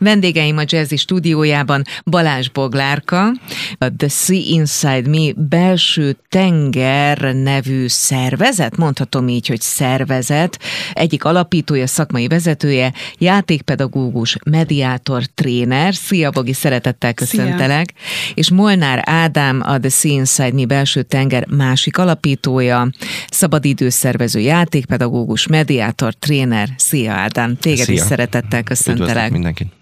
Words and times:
Vendégeim 0.00 0.56
a 0.56 0.62
Jazzy 0.66 0.96
stúdiójában 0.96 1.82
Balázs 2.04 2.48
Boglárka, 2.48 3.32
a 3.78 3.96
The 3.96 4.08
Sea 4.08 4.40
Inside 4.46 5.08
Me 5.08 5.32
belső 5.36 6.16
tenger 6.28 7.34
nevű 7.34 7.86
szervezet, 7.88 8.76
mondhatom 8.76 9.28
így, 9.28 9.46
hogy 9.46 9.60
szervezet, 9.60 10.58
egyik 10.92 11.24
alapítója, 11.24 11.86
szakmai 11.86 12.28
vezetője, 12.28 12.92
játékpedagógus, 13.18 14.36
mediátor, 14.50 15.22
tréner. 15.34 15.94
Szia, 15.94 16.30
Bogi, 16.30 16.52
szeretettel 16.52 17.14
köszöntelek. 17.14 17.92
Szia. 17.94 18.32
És 18.34 18.50
Molnár 18.50 19.02
Ádám, 19.04 19.62
a 19.64 19.78
The 19.78 19.88
Sea 19.88 20.12
Inside 20.12 20.52
Me 20.52 20.66
belső 20.66 21.02
tenger 21.02 21.46
másik 21.46 21.98
alapítója, 21.98 22.90
szabadidőszervező, 23.30 24.40
játékpedagógus, 24.40 25.46
mediátor, 25.46 26.14
tréner. 26.14 26.68
Szia, 26.76 27.12
Ádám, 27.12 27.56
téged 27.56 27.84
Szia. 27.84 27.94
is 27.94 28.00
szeretettel 28.00 28.62
köszöntelek. 28.62 29.10
Üdvözlök 29.10 29.32
mindenkit. 29.32 29.78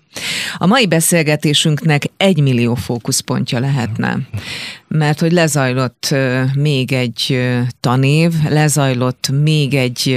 A 0.59 0.66
mai 0.66 0.87
beszélgetésünknek 0.87 2.03
egy 2.17 2.40
millió 2.40 2.75
fókuszpontja 2.75 3.58
lehetne, 3.58 4.18
mert 4.89 5.21
hogy 5.21 5.33
lezajlott 5.33 6.15
még 6.55 6.93
egy 6.93 7.41
tanév, 7.81 8.33
lezajlott 8.49 9.29
még 9.43 9.75
egy 9.75 10.17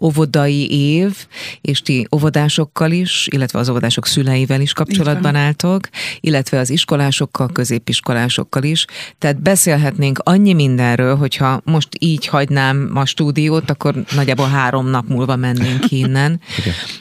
óvodai 0.00 0.70
év, 0.70 1.26
és 1.60 1.82
ti 1.82 2.06
óvodásokkal 2.14 2.90
is, 2.90 3.28
illetve 3.30 3.58
az 3.58 3.68
óvodások 3.68 4.06
szüleivel 4.06 4.60
is 4.60 4.72
kapcsolatban 4.72 5.34
álltok, 5.34 5.88
illetve 6.20 6.58
az 6.58 6.70
iskolásokkal, 6.70 7.48
középiskolásokkal 7.52 8.62
is. 8.62 8.84
Tehát 9.18 9.42
beszélhetnénk 9.42 10.18
annyi 10.18 10.52
mindenről, 10.52 11.16
hogyha 11.16 11.60
most 11.64 11.88
így 11.98 12.26
hagynám 12.26 12.90
a 12.94 13.04
stúdiót, 13.04 13.70
akkor 13.70 13.94
nagyjából 14.14 14.48
három 14.48 14.86
nap 14.86 15.08
múlva 15.08 15.36
mennénk 15.36 15.90
innen. 16.02 16.40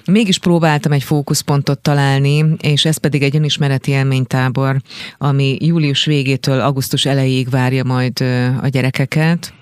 Mégis 0.06 0.38
próbáltam 0.38 0.92
egy 0.92 1.04
fókuszpontot 1.04 1.80
találni, 1.80 2.46
és 2.62 2.86
ez 2.86 2.98
pedig 2.98 3.24
egy 3.24 3.36
önismereti 3.36 3.92
élménytábor, 3.92 4.82
ami 5.18 5.58
július 5.60 6.06
végétől 6.06 6.60
augusztus 6.60 7.06
elejéig 7.12 7.50
várja 7.50 7.84
majd 7.84 8.22
a 8.62 8.68
gyerekeket. 8.68 9.54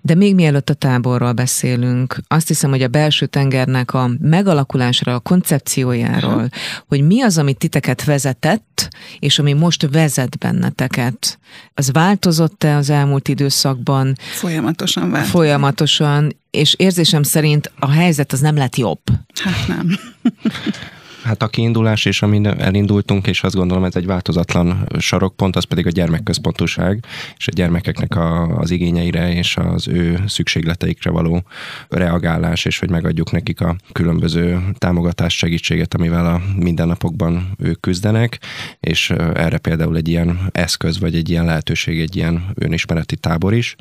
De 0.00 0.14
még 0.14 0.34
mielőtt 0.34 0.70
a 0.70 0.74
táborról 0.74 1.32
beszélünk, 1.32 2.16
azt 2.28 2.48
hiszem, 2.48 2.70
hogy 2.70 2.82
a 2.82 2.88
belső 2.88 3.26
tengernek 3.26 3.94
a 3.94 4.10
megalakulásra, 4.20 5.14
a 5.14 5.18
koncepciójáról, 5.18 6.32
Aha. 6.32 6.48
hogy 6.88 7.06
mi 7.06 7.22
az, 7.22 7.38
amit 7.38 7.58
titeket 7.58 8.04
vezetett, 8.04 8.88
és 9.18 9.38
ami 9.38 9.52
most 9.52 9.88
vezet 9.90 10.38
benneteket, 10.38 11.38
az 11.74 11.92
változott-e 11.92 12.76
az 12.76 12.90
elmúlt 12.90 13.28
időszakban? 13.28 14.16
Folyamatosan 14.18 15.10
változott. 15.10 15.34
Folyamatosan, 15.34 16.36
és 16.50 16.74
érzésem 16.78 17.22
szerint 17.22 17.72
a 17.78 17.90
helyzet 17.90 18.32
az 18.32 18.40
nem 18.40 18.56
lett 18.56 18.76
jobb. 18.76 19.00
Hát 19.34 19.66
nem. 19.68 19.98
Hát 21.24 21.42
a 21.42 21.48
kiindulás 21.48 22.04
és 22.04 22.22
amin 22.22 22.46
elindultunk, 22.46 23.26
és 23.26 23.42
azt 23.42 23.54
gondolom 23.54 23.84
ez 23.84 23.96
egy 23.96 24.06
változatlan 24.06 24.86
sarokpont, 24.98 25.56
az 25.56 25.64
pedig 25.64 25.86
a 25.86 25.90
gyermekközpontúság, 25.90 27.04
és 27.36 27.48
a 27.48 27.52
gyermekeknek 27.54 28.16
a, 28.16 28.58
az 28.58 28.70
igényeire 28.70 29.32
és 29.32 29.56
az 29.56 29.88
ő 29.88 30.22
szükségleteikre 30.26 31.10
való 31.10 31.42
reagálás, 31.88 32.64
és 32.64 32.78
hogy 32.78 32.90
megadjuk 32.90 33.30
nekik 33.30 33.60
a 33.60 33.76
különböző 33.92 34.62
támogatás, 34.78 35.36
segítséget, 35.36 35.94
amivel 35.94 36.26
a 36.26 36.40
mindennapokban 36.56 37.54
ők 37.58 37.80
küzdenek, 37.80 38.40
és 38.80 39.10
erre 39.34 39.58
például 39.58 39.96
egy 39.96 40.08
ilyen 40.08 40.38
eszköz, 40.52 40.98
vagy 40.98 41.14
egy 41.14 41.30
ilyen 41.30 41.44
lehetőség, 41.44 42.00
egy 42.00 42.16
ilyen 42.16 42.44
önismereti 42.54 43.16
tábor 43.16 43.54
is 43.54 43.76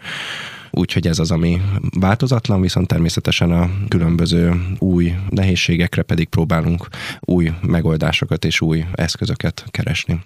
úgyhogy 0.76 1.08
ez 1.08 1.20
az, 1.20 1.32
ami 1.32 1.62
változatlan, 2.00 2.62
viszont 2.62 2.88
természetesen 2.88 3.52
a 3.52 3.70
különböző 3.88 4.66
új 4.80 5.14
nehézségekre 5.30 6.02
pedig 6.02 6.28
próbálunk 6.28 6.88
új 7.20 7.52
megoldásokat 7.62 8.46
és 8.46 8.62
új 8.62 8.86
eszközöket 8.94 9.66
keresni 9.72 10.22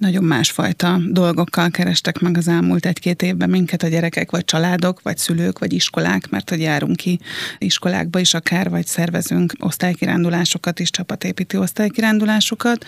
nagyon 0.00 0.24
másfajta 0.24 1.00
dolgokkal 1.06 1.70
kerestek 1.70 2.18
meg 2.18 2.36
az 2.36 2.48
elmúlt 2.48 2.86
egy-két 2.86 3.22
évben 3.22 3.50
minket 3.50 3.82
a 3.82 3.88
gyerekek, 3.88 4.30
vagy 4.30 4.44
családok, 4.44 5.02
vagy 5.02 5.18
szülők, 5.18 5.58
vagy 5.58 5.72
iskolák, 5.72 6.28
mert 6.30 6.50
hogy 6.50 6.60
járunk 6.60 6.96
ki 6.96 7.20
iskolákba 7.58 8.18
is 8.18 8.34
akár, 8.34 8.70
vagy 8.70 8.86
szervezünk 8.86 9.52
osztálykirándulásokat 9.58 10.78
is, 10.78 10.90
csapatépítő 10.90 11.58
osztálykirándulásokat. 11.58 12.84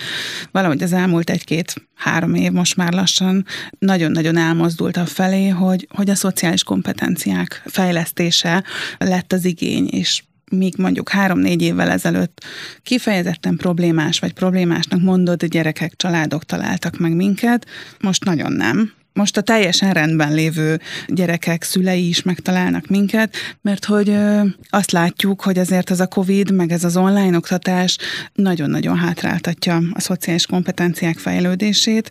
Valahogy 0.50 0.82
az 0.82 0.92
elmúlt 0.92 1.31
egy-két 1.31 1.75
három 1.94 2.34
év 2.34 2.53
most 2.53 2.76
már 2.76 2.92
lassan 2.92 3.47
nagyon-nagyon 3.78 4.37
elmozdult 4.37 4.97
a 4.97 5.06
felé, 5.06 5.48
hogy, 5.48 5.88
hogy 5.91 6.10
a 6.10 6.14
szociális 6.14 6.62
kompetenciák 6.62 7.62
fejlesztése 7.66 8.64
lett 8.98 9.32
az 9.32 9.44
igény, 9.44 9.88
és 9.88 10.22
míg 10.52 10.74
mondjuk 10.76 11.08
három-négy 11.08 11.62
évvel 11.62 11.90
ezelőtt 11.90 12.44
kifejezetten 12.82 13.56
problémás 13.56 14.18
vagy 14.18 14.32
problémásnak 14.32 15.00
mondott 15.00 15.44
gyerekek, 15.44 15.96
családok 15.96 16.44
találtak 16.44 16.98
meg 16.98 17.12
minket, 17.12 17.66
most 18.00 18.24
nagyon 18.24 18.52
nem. 18.52 18.92
Most 19.14 19.36
a 19.36 19.40
teljesen 19.40 19.92
rendben 19.92 20.34
lévő 20.34 20.80
gyerekek, 21.06 21.62
szülei 21.62 22.08
is 22.08 22.22
megtalálnak 22.22 22.86
minket, 22.86 23.36
mert 23.60 23.84
hogy 23.84 24.16
azt 24.68 24.90
látjuk, 24.90 25.42
hogy 25.42 25.58
azért 25.58 25.90
az 25.90 26.00
a 26.00 26.06
COVID, 26.06 26.52
meg 26.52 26.72
ez 26.72 26.84
az 26.84 26.96
online 26.96 27.36
oktatás 27.36 27.98
nagyon-nagyon 28.34 28.96
hátráltatja 28.96 29.80
a 29.92 30.00
szociális 30.00 30.46
kompetenciák 30.46 31.19
fejlődését, 31.19 32.10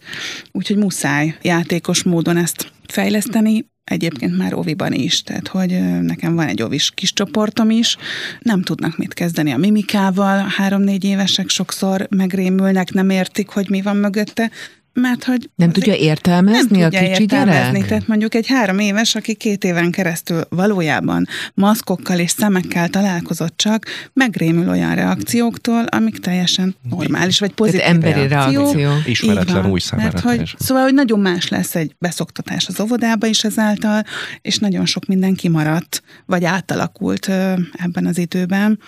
úgyhogy 0.51 0.77
muszáj 0.77 1.37
játékos 1.41 2.03
módon 2.03 2.37
ezt 2.37 2.71
fejleszteni, 2.87 3.65
egyébként 3.91 4.37
már 4.37 4.53
oviban 4.53 4.93
is, 4.93 5.23
tehát 5.23 5.47
hogy 5.47 6.01
nekem 6.01 6.35
van 6.35 6.47
egy 6.47 6.61
ovis 6.61 6.91
kis 6.95 7.13
csoportom 7.13 7.69
is, 7.69 7.97
nem 8.39 8.61
tudnak 8.61 8.97
mit 8.97 9.13
kezdeni 9.13 9.51
a 9.51 9.57
mimikával, 9.57 10.47
három-négy 10.57 11.03
évesek 11.03 11.49
sokszor 11.49 12.07
megrémülnek, 12.09 12.91
nem 12.93 13.09
értik, 13.09 13.49
hogy 13.49 13.69
mi 13.69 13.81
van 13.81 13.97
mögötte, 13.97 14.51
mert 14.93 15.23
hogy... 15.23 15.49
Nem 15.55 15.71
tudja 15.71 15.95
értelmezni 15.95 16.77
nem 16.77 16.87
a 16.87 16.89
tudja 16.89 17.07
kicsi 17.07 17.21
értelmezni. 17.21 17.71
gyerek? 17.71 17.87
Tehát 17.87 18.07
mondjuk 18.07 18.35
egy 18.35 18.47
három 18.47 18.79
éves, 18.79 19.15
aki 19.15 19.35
két 19.35 19.63
éven 19.63 19.91
keresztül 19.91 20.41
valójában 20.49 21.27
maszkokkal 21.53 22.19
és 22.19 22.31
szemekkel 22.31 22.89
találkozott 22.89 23.57
csak, 23.57 23.85
megrémül 24.13 24.69
olyan 24.69 24.95
reakcióktól, 24.95 25.83
amik 25.83 26.19
teljesen 26.19 26.75
normális, 26.89 27.39
vagy 27.39 27.51
pozitív 27.51 27.79
Tehát 27.79 27.95
emberi 27.95 28.27
reakció. 28.27 28.61
reakció. 28.61 28.91
Ismeretlen 29.05 29.65
új 29.65 29.79
számára. 29.79 30.09
Mert 30.13 30.25
hogy, 30.25 30.55
szóval, 30.59 30.83
hogy 30.83 30.93
nagyon 30.93 31.19
más 31.19 31.47
lesz 31.47 31.75
egy 31.75 31.95
beszoktatás 31.99 32.67
az 32.67 32.79
óvodába 32.79 33.27
is 33.27 33.43
ezáltal, 33.43 34.03
és 34.41 34.57
nagyon 34.57 34.85
sok 34.85 35.05
minden 35.05 35.35
kimaradt, 35.35 36.03
vagy 36.25 36.43
átalakult 36.43 37.27
ebben 37.71 38.05
az 38.05 38.17
időben 38.17 38.79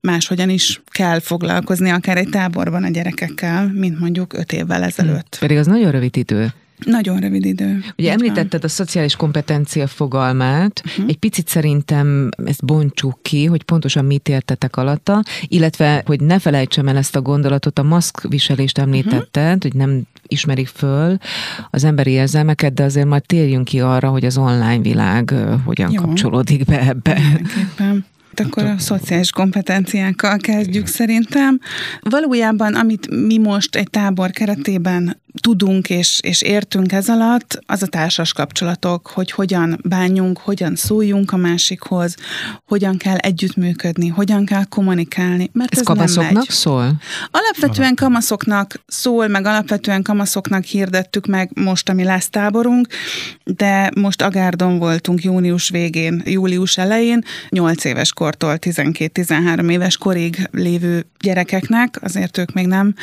máshogyan 0.00 0.50
is 0.50 0.82
kell 0.86 1.20
foglalkozni, 1.20 1.90
akár 1.90 2.16
egy 2.16 2.28
táborban 2.28 2.84
a 2.84 2.88
gyerekekkel, 2.88 3.70
mint 3.74 3.98
mondjuk 3.98 4.32
öt 4.32 4.52
évvel 4.52 4.82
ezelőtt. 4.82 5.36
Pedig 5.40 5.56
az 5.56 5.66
nagyon 5.66 5.90
rövid 5.90 6.16
idő. 6.16 6.52
Nagyon 6.84 7.18
rövid 7.18 7.44
idő. 7.44 7.84
Ugye 7.98 8.12
említetted 8.12 8.64
a 8.64 8.68
szociális 8.68 9.16
kompetencia 9.16 9.86
fogalmát, 9.86 10.82
uh-huh. 10.84 11.04
egy 11.08 11.16
picit 11.16 11.48
szerintem 11.48 12.28
ezt 12.44 12.64
bontsuk 12.64 13.22
ki, 13.22 13.44
hogy 13.44 13.62
pontosan 13.62 14.04
mit 14.04 14.28
értetek 14.28 14.76
alatta, 14.76 15.22
illetve, 15.46 16.02
hogy 16.06 16.20
ne 16.20 16.38
felejtsem 16.38 16.88
el 16.88 16.96
ezt 16.96 17.16
a 17.16 17.22
gondolatot, 17.22 17.78
a 17.78 17.82
maszkviselést 17.82 18.78
említetted, 18.78 19.46
uh-huh. 19.46 19.62
hogy 19.62 19.74
nem 19.74 20.02
ismerik 20.26 20.68
föl 20.68 21.16
az 21.70 21.84
emberi 21.84 22.10
érzelmeket, 22.10 22.74
de 22.74 22.82
azért 22.82 23.06
majd 23.06 23.22
térjünk 23.26 23.64
ki 23.64 23.80
arra, 23.80 24.08
hogy 24.08 24.24
az 24.24 24.38
online 24.38 24.78
világ 24.78 25.34
hogyan 25.64 25.90
Jó. 25.90 26.00
kapcsolódik 26.00 26.64
be 26.64 26.80
ebbe. 26.80 27.18
Mindenképpen. 27.20 28.04
Akkor 28.40 28.64
a 28.64 28.78
szociális 28.78 29.30
kompetenciákkal 29.30 30.36
kezdjük 30.36 30.86
szerintem. 30.86 31.60
Valójában, 32.00 32.74
amit 32.74 33.26
mi 33.26 33.38
most 33.38 33.76
egy 33.76 33.90
tábor 33.90 34.30
keretében 34.30 35.20
tudunk 35.40 35.90
és, 35.90 36.18
és 36.22 36.42
értünk 36.42 36.92
ez 36.92 37.08
alatt, 37.08 37.60
az 37.66 37.82
a 37.82 37.86
társas 37.86 38.32
kapcsolatok, 38.32 39.06
hogy 39.06 39.30
hogyan 39.30 39.80
bánjunk, 39.82 40.38
hogyan 40.38 40.76
szóljunk 40.76 41.32
a 41.32 41.36
másikhoz, 41.36 42.14
hogyan 42.66 42.96
kell 42.96 43.16
együttműködni, 43.16 44.08
hogyan 44.08 44.44
kell 44.44 44.64
kommunikálni. 44.64 45.50
Mert 45.52 45.72
ez, 45.72 45.78
ez 45.78 45.84
kamaszoknak 45.84 46.50
szól? 46.50 46.92
Alapvetően 47.30 47.94
kamaszoknak 47.94 48.80
szól, 48.86 49.28
meg 49.28 49.46
alapvetően 49.46 50.02
kamaszoknak 50.02 50.64
hirdettük 50.64 51.26
meg 51.26 51.50
most, 51.54 51.88
ami 51.88 52.04
lesz 52.04 52.28
táborunk, 52.28 52.86
de 53.44 53.90
most 53.96 54.22
Agárdon 54.22 54.78
voltunk 54.78 55.22
június 55.22 55.68
végén, 55.68 56.22
július 56.24 56.78
elején, 56.78 57.24
8 57.48 57.84
éves 57.84 58.12
kortól 58.38 58.58
12-13 58.60 59.70
éves 59.70 59.96
korig 59.96 60.48
lévő 60.52 61.06
gyerekeknek, 61.20 61.98
azért 62.02 62.38
ők 62.38 62.52
még 62.52 62.66
nem 62.66 62.94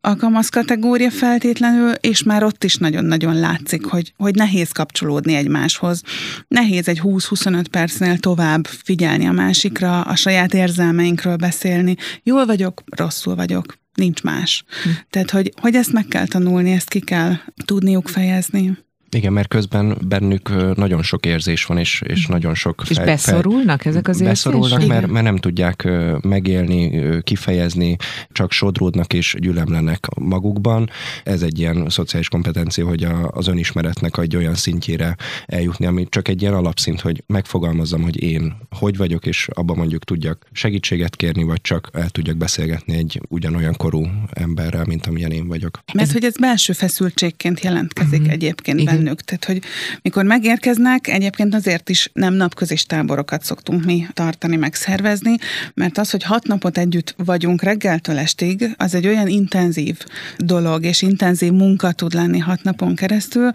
a 0.00 0.16
kamasz 0.16 0.48
kategória 0.48 1.10
feltétlen, 1.10 1.52
feltétlenül, 1.52 1.92
és 1.92 2.22
már 2.22 2.44
ott 2.44 2.64
is 2.64 2.76
nagyon-nagyon 2.76 3.38
látszik, 3.38 3.84
hogy, 3.84 4.12
hogy 4.16 4.34
nehéz 4.34 4.70
kapcsolódni 4.70 5.34
egymáshoz. 5.34 6.02
Nehéz 6.48 6.88
egy 6.88 7.00
20-25 7.04 7.64
percnél 7.70 8.18
tovább 8.18 8.66
figyelni 8.66 9.26
a 9.26 9.32
másikra, 9.32 10.00
a 10.00 10.16
saját 10.16 10.54
érzelmeinkről 10.54 11.36
beszélni. 11.36 11.96
Jól 12.22 12.46
vagyok, 12.46 12.82
rosszul 12.96 13.34
vagyok, 13.34 13.78
nincs 13.94 14.22
más. 14.22 14.64
Hm. 14.82 14.90
Tehát, 15.10 15.30
hogy, 15.30 15.52
hogy 15.60 15.74
ezt 15.74 15.92
meg 15.92 16.06
kell 16.06 16.26
tanulni, 16.26 16.72
ezt 16.72 16.88
ki 16.88 17.00
kell 17.00 17.34
tudniuk 17.64 18.08
fejezni. 18.08 18.78
Igen, 19.16 19.32
mert 19.32 19.48
közben 19.48 19.96
bennük 20.08 20.76
nagyon 20.76 21.02
sok 21.02 21.26
érzés 21.26 21.64
van, 21.64 21.78
és, 21.78 22.02
és 22.06 22.26
nagyon 22.26 22.54
sok... 22.54 22.82
És 22.88 22.98
beszorulnak 22.98 23.84
ezek 23.84 24.08
az 24.08 24.22
Beszorulnak, 24.22 24.70
érzések? 24.70 24.88
mert, 24.88 25.12
mert 25.12 25.24
nem 25.24 25.36
tudják 25.36 25.88
megélni, 26.22 27.02
kifejezni, 27.22 27.96
csak 28.30 28.52
sodródnak 28.52 29.12
és 29.12 29.36
gyülemlenek 29.38 30.06
magukban. 30.20 30.90
Ez 31.24 31.42
egy 31.42 31.58
ilyen 31.58 31.88
szociális 31.88 32.28
kompetencia, 32.28 32.86
hogy 32.86 33.04
a, 33.04 33.28
az 33.28 33.48
önismeretnek 33.48 34.18
egy 34.18 34.36
olyan 34.36 34.54
szintjére 34.54 35.16
eljutni, 35.46 35.86
ami 35.86 36.06
csak 36.08 36.28
egy 36.28 36.42
ilyen 36.42 36.54
alapszint, 36.54 37.00
hogy 37.00 37.22
megfogalmazzam, 37.26 38.02
hogy 38.02 38.22
én 38.22 38.54
hogy 38.72 38.96
vagyok, 38.96 39.26
és 39.26 39.48
abban 39.52 39.76
mondjuk 39.76 40.04
tudjak 40.04 40.46
segítséget 40.52 41.16
kérni, 41.16 41.42
vagy 41.42 41.60
csak 41.60 41.88
el 41.92 42.10
tudjak 42.10 42.36
beszélgetni 42.36 42.96
egy 42.96 43.20
ugyanolyan 43.28 43.74
korú 43.76 44.06
emberrel, 44.32 44.84
mint 44.84 45.06
amilyen 45.06 45.30
én 45.30 45.46
vagyok. 45.48 45.78
Mert 45.94 46.12
hogy 46.12 46.24
ez 46.24 46.36
belső 46.36 46.72
feszültségként 46.72 47.60
jelentkezik 47.60 48.20
Mhm. 48.20 48.30
egyébként 48.30 48.80
Igen. 48.80 48.94
bennük. 48.94 49.20
Tehát, 49.20 49.44
hogy 49.44 49.62
mikor 50.02 50.24
megérkeznek, 50.24 51.08
egyébként 51.08 51.54
azért 51.54 51.88
is 51.88 52.10
nem 52.12 52.34
napközis 52.34 52.84
táborokat 52.84 53.44
szoktunk 53.44 53.84
mi 53.84 54.06
tartani, 54.12 54.56
meg 54.56 54.74
szervezni, 54.74 55.36
mert 55.74 55.98
az, 55.98 56.10
hogy 56.10 56.22
hat 56.22 56.46
napot 56.46 56.78
együtt 56.78 57.14
vagyunk 57.24 57.62
reggeltől 57.62 58.18
estig, 58.18 58.74
az 58.76 58.94
egy 58.94 59.06
olyan 59.06 59.28
intenzív 59.28 59.98
dolog, 60.36 60.84
és 60.84 61.02
intenzív 61.02 61.52
munka 61.52 61.92
tud 61.92 62.12
lenni 62.14 62.38
hat 62.38 62.62
napon 62.62 62.94
keresztül, 62.94 63.50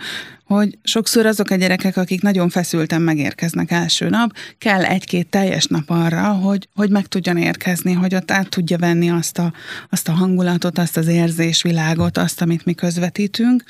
hogy 0.47 0.77
sokszor 0.83 1.25
azok 1.25 1.49
a 1.49 1.55
gyerekek, 1.55 1.97
akik 1.97 2.21
nagyon 2.21 2.49
feszülten 2.49 3.01
megérkeznek 3.01 3.71
első 3.71 4.09
nap, 4.09 4.31
kell 4.57 4.83
egy-két 4.83 5.27
teljes 5.29 5.65
nap 5.65 5.89
arra, 5.89 6.23
hogy, 6.23 6.67
hogy 6.75 6.89
meg 6.89 7.07
tudjon 7.07 7.37
érkezni, 7.37 7.93
hogy 7.93 8.15
ott 8.15 8.31
át 8.31 8.49
tudja 8.49 8.77
venni 8.77 9.09
azt 9.09 9.37
a, 9.37 9.53
azt 9.89 10.07
a 10.07 10.11
hangulatot, 10.11 10.77
azt 10.77 10.97
az 10.97 11.07
érzésvilágot, 11.07 12.17
azt, 12.17 12.41
amit 12.41 12.65
mi 12.65 12.73
közvetítünk. 12.73 13.63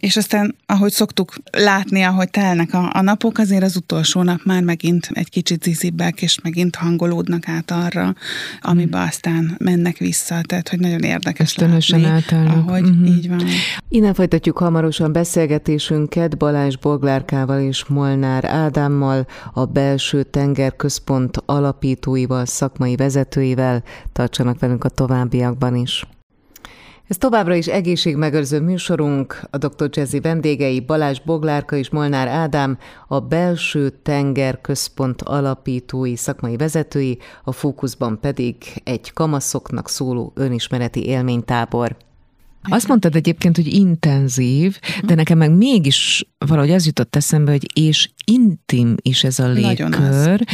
És 0.00 0.16
aztán, 0.16 0.54
ahogy 0.66 0.92
szoktuk 0.92 1.34
látni, 1.50 2.02
ahogy 2.02 2.30
telnek 2.30 2.74
a, 2.74 2.90
a 2.92 3.00
napok, 3.00 3.38
azért 3.38 3.62
az 3.62 3.76
utolsó 3.76 4.22
nap 4.22 4.40
már 4.44 4.62
megint 4.62 5.08
egy 5.12 5.30
kicsit 5.30 5.62
zizibbek, 5.62 6.22
és 6.22 6.40
megint 6.42 6.76
hangolódnak 6.76 7.48
át 7.48 7.70
arra, 7.70 8.14
amiben 8.60 9.06
aztán 9.06 9.56
mennek 9.58 9.96
vissza. 9.96 10.40
Tehát, 10.42 10.68
hogy 10.68 10.78
nagyon 10.78 11.00
érdekes 11.00 11.46
Ösztönösen 11.46 12.00
látni, 12.00 12.16
átállnak. 12.16 12.68
ahogy 12.68 12.82
Mhm. 12.82 13.04
így 13.04 13.28
van. 13.28 13.42
Innen 13.88 14.14
folytatjuk 14.14 14.58
hamarosan 14.58 15.12
beszélgetésünket 15.12 16.36
Balázs 16.36 16.76
Boglárkával 16.76 17.60
és 17.60 17.84
Molnár 17.84 18.44
Ádámmal, 18.44 19.26
a 19.52 19.64
Belső 19.64 20.22
Tenger 20.22 20.76
Központ 20.76 21.42
alapítóival, 21.46 22.46
szakmai 22.46 22.96
vezetőivel. 22.96 23.82
Tartsanak 24.12 24.58
velünk 24.58 24.84
a 24.84 24.88
továbbiakban 24.88 25.76
is. 25.76 26.06
Ez 27.08 27.16
továbbra 27.16 27.54
is 27.54 27.66
egészségmegőrző 27.66 28.60
műsorunk, 28.60 29.40
a 29.50 29.58
Dr. 29.58 29.88
Jazzy 29.90 30.20
vendégei 30.20 30.80
Balázs 30.80 31.20
Boglárka 31.20 31.76
és 31.76 31.90
Molnár 31.90 32.28
Ádám, 32.28 32.78
a 33.06 33.20
Belső 33.20 33.88
Tenger 33.88 34.60
Központ 34.60 35.22
alapítói, 35.22 36.16
szakmai 36.16 36.56
vezetői, 36.56 37.18
a 37.44 37.52
fókuszban 37.52 38.20
pedig 38.20 38.56
egy 38.84 39.12
kamaszoknak 39.12 39.88
szóló 39.88 40.32
önismereti 40.34 41.06
élménytábor. 41.06 41.96
Azt 42.68 42.88
mondtad 42.88 43.14
egyébként, 43.14 43.56
hogy 43.56 43.66
intenzív, 43.66 44.78
de 45.04 45.14
nekem 45.14 45.38
meg 45.38 45.50
mégis 45.50 46.26
valahogy 46.38 46.70
az 46.70 46.86
jutott 46.86 47.16
eszembe, 47.16 47.50
hogy 47.50 47.66
és 47.74 48.10
intim 48.24 48.94
is 49.02 49.24
ez 49.24 49.38
a 49.38 49.48
légkör. 49.48 50.44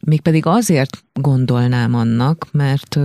Mégpedig 0.00 0.46
azért 0.46 1.04
gondolnám 1.12 1.94
annak, 1.94 2.48
mert 2.52 2.98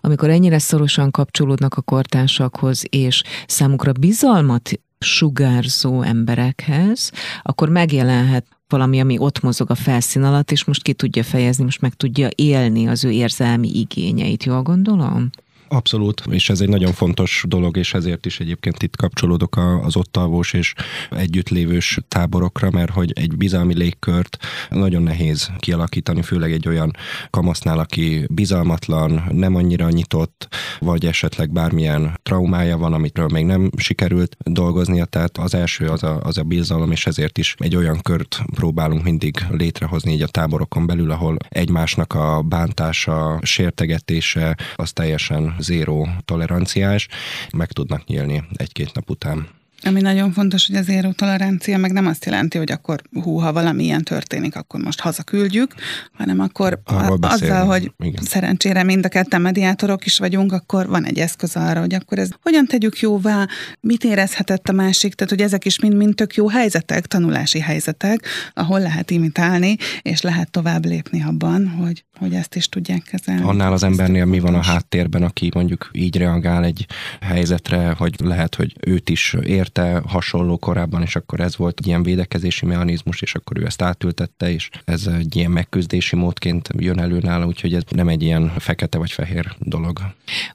amikor 0.00 0.30
ennyire 0.30 0.58
szorosan 0.58 1.10
kapcsolódnak 1.10 1.74
a 1.74 1.82
kortársakhoz, 1.82 2.82
és 2.88 3.22
számukra 3.46 3.92
bizalmat 3.92 4.70
sugárzó 4.98 6.02
emberekhez, 6.02 7.10
akkor 7.42 7.68
megjelenhet 7.68 8.46
valami, 8.68 9.00
ami 9.00 9.18
ott 9.18 9.40
mozog 9.40 9.70
a 9.70 9.74
felszín 9.74 10.22
alatt, 10.22 10.50
és 10.50 10.64
most 10.64 10.82
ki 10.82 10.92
tudja 10.92 11.22
fejezni, 11.22 11.64
most 11.64 11.80
meg 11.80 11.94
tudja 11.94 12.28
élni 12.34 12.88
az 12.88 13.04
ő 13.04 13.10
érzelmi 13.10 13.78
igényeit. 13.78 14.44
Jól 14.44 14.62
gondolom? 14.62 15.30
Abszolút, 15.72 16.22
és 16.30 16.50
ez 16.50 16.60
egy 16.60 16.68
nagyon 16.68 16.92
fontos 16.92 17.44
dolog, 17.48 17.76
és 17.76 17.94
ezért 17.94 18.26
is 18.26 18.40
egyébként 18.40 18.82
itt 18.82 18.96
kapcsolódok 18.96 19.56
az 19.82 19.96
ott 19.96 20.16
alvós 20.16 20.52
és 20.52 20.74
együttlévős 21.10 21.98
táborokra, 22.08 22.70
mert 22.70 22.90
hogy 22.90 23.12
egy 23.14 23.36
bizalmi 23.36 23.74
légkört 23.74 24.36
nagyon 24.70 25.02
nehéz 25.02 25.50
kialakítani, 25.58 26.22
főleg 26.22 26.52
egy 26.52 26.68
olyan 26.68 26.96
kamasznál, 27.30 27.78
aki 27.78 28.26
bizalmatlan, 28.30 29.22
nem 29.32 29.54
annyira 29.54 29.90
nyitott, 29.90 30.48
vagy 30.80 31.06
esetleg 31.06 31.50
bármilyen 31.50 32.18
traumája 32.22 32.78
van, 32.78 32.92
amitről 32.92 33.28
még 33.28 33.44
nem 33.44 33.70
sikerült 33.76 34.36
dolgoznia, 34.44 35.04
tehát 35.04 35.38
az 35.38 35.54
első 35.54 35.86
az 35.86 36.02
a, 36.02 36.20
az 36.22 36.38
a 36.38 36.42
bizalom, 36.42 36.90
és 36.90 37.06
ezért 37.06 37.38
is 37.38 37.54
egy 37.58 37.76
olyan 37.76 38.00
kört 38.02 38.42
próbálunk 38.54 39.02
mindig 39.02 39.36
létrehozni 39.50 40.12
így 40.12 40.22
a 40.22 40.26
táborokon 40.26 40.86
belül, 40.86 41.10
ahol 41.10 41.36
egymásnak 41.48 42.14
a 42.14 42.42
bántása, 42.42 43.38
sértegetése, 43.42 44.56
az 44.76 44.92
teljesen 44.92 45.54
zéró 45.58 46.08
toleranciás, 46.24 47.08
meg 47.52 47.72
tudnak 47.72 48.04
nyílni 48.04 48.44
egy-két 48.56 48.94
nap 48.94 49.10
után. 49.10 49.59
Ami 49.82 50.00
nagyon 50.00 50.32
fontos, 50.32 50.66
hogy 50.66 50.76
az 50.76 50.88
éró 50.88 51.12
tolerancia 51.12 51.78
meg 51.78 51.92
nem 51.92 52.06
azt 52.06 52.24
jelenti, 52.24 52.58
hogy 52.58 52.70
akkor 52.70 53.02
hú, 53.22 53.36
ha 53.36 53.52
valami 53.52 53.84
ilyen 53.84 54.02
történik, 54.02 54.56
akkor 54.56 54.80
most 54.80 55.00
hazaküldjük, 55.00 55.74
hanem 56.12 56.40
akkor 56.40 56.80
a, 56.84 57.16
azzal, 57.20 57.66
hogy 57.66 57.92
igen. 57.98 58.22
szerencsére 58.22 58.82
mind 58.82 59.04
a 59.04 59.08
ketten 59.08 59.40
mediátorok 59.40 60.06
is 60.06 60.18
vagyunk, 60.18 60.52
akkor 60.52 60.88
van 60.88 61.06
egy 61.06 61.18
eszköz 61.18 61.56
arra, 61.56 61.80
hogy 61.80 61.94
akkor 61.94 62.18
ez 62.18 62.28
hogyan 62.42 62.66
tegyük 62.66 63.00
jóvá, 63.00 63.46
mit 63.80 64.04
érezhetett 64.04 64.68
a 64.68 64.72
másik, 64.72 65.14
tehát 65.14 65.32
hogy 65.32 65.42
ezek 65.42 65.64
is 65.64 65.78
mind-mind 65.78 66.14
tök 66.14 66.34
jó 66.34 66.48
helyzetek, 66.48 67.06
tanulási 67.06 67.60
helyzetek, 67.60 68.26
ahol 68.54 68.80
lehet 68.80 69.10
imitálni, 69.10 69.76
és 70.02 70.20
lehet 70.20 70.50
tovább 70.50 70.84
lépni 70.84 71.22
abban, 71.22 71.68
hogy, 71.68 72.04
hogy 72.18 72.34
ezt 72.34 72.54
is 72.54 72.68
tudják 72.68 73.02
kezelni. 73.02 73.42
Annál 73.42 73.72
az 73.72 73.82
embernél 73.82 74.24
mi 74.24 74.38
van 74.38 74.54
a 74.54 74.62
háttérben, 74.62 75.22
aki 75.22 75.50
mondjuk 75.54 75.90
így 75.92 76.16
reagál 76.16 76.64
egy 76.64 76.86
helyzetre, 77.20 77.94
hogy 77.98 78.14
lehet, 78.18 78.54
hogy 78.54 78.76
őt 78.80 79.10
is 79.10 79.36
érte 79.76 80.02
hasonló 80.06 80.56
korábban, 80.56 81.02
és 81.02 81.16
akkor 81.16 81.40
ez 81.40 81.56
volt 81.56 81.78
egy 81.78 81.86
ilyen 81.86 82.02
védekezési 82.02 82.66
mechanizmus, 82.66 83.22
és 83.22 83.34
akkor 83.34 83.58
ő 83.58 83.64
ezt 83.66 83.82
átültette, 83.82 84.52
és 84.52 84.68
ez 84.84 85.06
egy 85.06 85.36
ilyen 85.36 85.50
megküzdési 85.50 86.16
módként 86.16 86.68
jön 86.78 87.00
elő 87.00 87.18
nála, 87.18 87.46
úgyhogy 87.46 87.74
ez 87.74 87.82
nem 87.88 88.08
egy 88.08 88.22
ilyen 88.22 88.52
fekete 88.58 88.98
vagy 88.98 89.10
fehér 89.10 89.56
dolog. 89.58 89.98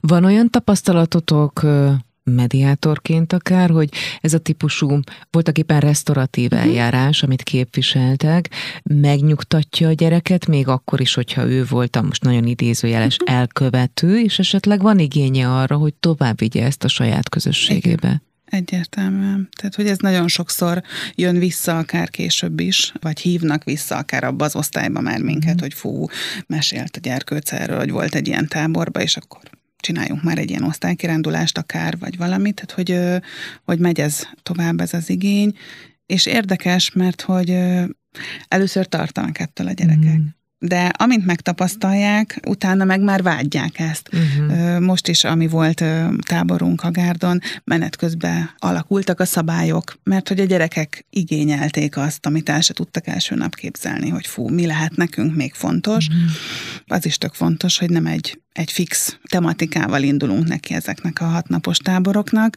Van 0.00 0.24
olyan 0.24 0.50
tapasztalatotok 0.50 1.64
mediátorként 2.24 3.32
akár, 3.32 3.70
hogy 3.70 3.88
ez 4.20 4.34
a 4.34 4.38
típusú 4.38 5.00
voltak 5.30 5.58
éppen 5.58 5.80
restauratív 5.80 6.52
eljárás, 6.52 7.22
amit 7.22 7.42
képviseltek, 7.42 8.50
megnyugtatja 8.82 9.88
a 9.88 9.92
gyereket, 9.92 10.46
még 10.46 10.68
akkor 10.68 11.00
is, 11.00 11.14
hogyha 11.14 11.46
ő 11.46 11.64
volt 11.64 11.96
a 11.96 12.02
most 12.02 12.22
nagyon 12.22 12.46
idézőjeles 12.46 13.16
elkövető, 13.24 14.20
és 14.20 14.38
esetleg 14.38 14.82
van 14.82 14.98
igénye 14.98 15.50
arra, 15.52 15.76
hogy 15.76 15.94
tovább 15.94 16.38
vigye 16.38 16.64
ezt 16.64 16.84
a 16.84 16.88
saját 16.88 17.28
közösségébe. 17.28 18.22
Egyértelműen. 18.46 19.48
Tehát, 19.56 19.74
hogy 19.74 19.86
ez 19.86 19.98
nagyon 19.98 20.28
sokszor 20.28 20.82
jön 21.14 21.38
vissza, 21.38 21.78
akár 21.78 22.10
később 22.10 22.60
is, 22.60 22.92
vagy 23.00 23.20
hívnak 23.20 23.64
vissza, 23.64 23.96
akár 23.96 24.24
abba 24.24 24.44
az 24.44 24.56
osztályba 24.56 25.00
már 25.00 25.20
minket, 25.20 25.60
hogy 25.60 25.74
fú, 25.74 26.06
mesélt 26.46 26.96
a 26.96 27.00
gyerkőc 27.00 27.52
erről, 27.52 27.78
hogy 27.78 27.90
volt 27.90 28.14
egy 28.14 28.26
ilyen 28.26 28.48
táborba, 28.48 29.02
és 29.02 29.16
akkor 29.16 29.40
csináljunk 29.76 30.22
már 30.22 30.38
egy 30.38 30.50
ilyen 30.50 30.62
osztálykirándulást 30.62 31.58
akár, 31.58 31.98
vagy 31.98 32.16
valamit, 32.16 32.54
tehát 32.54 32.72
hogy, 32.72 33.20
hogy 33.64 33.78
megy 33.78 34.00
ez 34.00 34.22
tovább 34.42 34.80
ez 34.80 34.94
az 34.94 35.10
igény, 35.10 35.56
és 36.06 36.26
érdekes, 36.26 36.92
mert 36.92 37.20
hogy 37.20 37.58
először 38.48 38.86
tartanak 38.86 39.38
ettől 39.38 39.66
a 39.66 39.72
gyerekek. 39.72 40.18
Mm. 40.18 40.26
De 40.58 40.84
amint 40.98 41.26
megtapasztalják, 41.26 42.40
utána 42.46 42.84
meg 42.84 43.00
már 43.00 43.22
vágyják 43.22 43.78
ezt. 43.78 44.10
Ö, 44.50 44.80
Most 44.80 45.08
is, 45.08 45.24
ami 45.24 45.46
volt 45.48 45.84
táborunk 46.26 46.82
a 46.82 46.90
Gárdon, 46.90 47.40
menet 47.64 47.96
közben 47.96 48.50
alakultak 48.58 49.20
a 49.20 49.24
szabályok, 49.24 49.98
mert 50.02 50.28
hogy 50.28 50.40
a 50.40 50.44
gyerekek 50.44 51.06
igényelték 51.10 51.96
azt, 51.96 52.26
amit 52.26 52.48
el 52.48 52.60
se 52.60 52.72
tudtak 52.72 53.06
első 53.06 53.34
nap 53.34 53.54
képzelni, 53.54 54.08
hogy 54.08 54.26
fú, 54.26 54.48
mi 54.48 54.66
lehet 54.66 54.96
nekünk 54.96 55.34
még 55.34 55.54
fontos. 55.54 56.08
Az 56.86 57.06
is 57.06 57.18
tök 57.18 57.34
fontos, 57.34 57.78
hogy 57.78 57.90
nem 57.90 58.06
egy, 58.06 58.42
egy 58.52 58.72
fix 58.72 59.18
tematikával 59.28 60.02
indulunk 60.02 60.48
neki 60.48 60.74
ezeknek 60.74 61.20
a 61.20 61.24
hatnapos 61.24 61.78
táboroknak, 61.78 62.56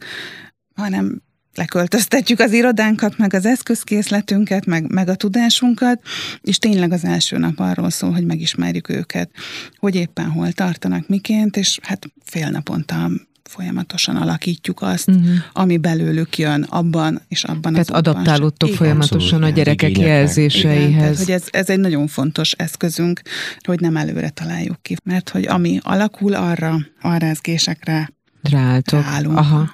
hanem 0.74 1.22
leköltöztetjük 1.54 2.40
az 2.40 2.52
irodánkat, 2.52 3.18
meg 3.18 3.34
az 3.34 3.46
eszközkészletünket, 3.46 4.66
meg, 4.66 4.92
meg 4.92 5.08
a 5.08 5.14
tudásunkat, 5.14 6.00
és 6.42 6.58
tényleg 6.58 6.92
az 6.92 7.04
első 7.04 7.38
nap 7.38 7.58
arról 7.58 7.90
szól, 7.90 8.12
hogy 8.12 8.24
megismerjük 8.24 8.88
őket, 8.88 9.30
hogy 9.76 9.94
éppen 9.94 10.30
hol 10.30 10.52
tartanak, 10.52 11.08
miként, 11.08 11.56
és 11.56 11.78
hát 11.82 12.06
fél 12.24 12.48
naponta 12.48 13.10
folyamatosan 13.42 14.16
alakítjuk 14.16 14.82
azt, 14.82 15.06
Mhm. 15.06 15.28
ami 15.52 15.76
belőlük 15.76 16.38
jön 16.38 16.62
abban 16.62 17.20
és 17.28 17.44
abban 17.44 17.72
Tehát 17.72 17.90
az 17.90 17.96
adaptálódtok 17.96 18.68
Igen. 18.68 18.80
folyamatosan 18.80 19.20
Abszolút, 19.20 19.44
a 19.44 19.50
gyerekek 19.50 19.90
Igényeknek. 19.90 20.14
Igen, 20.14 20.26
tehát, 20.26 20.36
jelzéseihez. 20.36 21.18
hogy 21.18 21.30
ez, 21.30 21.42
ez 21.50 21.68
egy 21.68 21.78
nagyon 21.80 22.06
fontos 22.06 22.52
eszközünk, 22.52 23.20
hogy 23.64 23.80
nem 23.80 23.96
előre 23.96 24.28
találjuk 24.28 24.82
ki. 24.82 24.96
Mert 25.04 25.28
hogy 25.28 25.46
ami 25.46 25.78
alakul 25.82 26.34
arra, 26.34 26.78
a 27.00 27.16
rezgésekre 27.16 28.12
Ráálltok. 28.42 29.02
ráállunk. 29.02 29.36
Aha. 29.36 29.70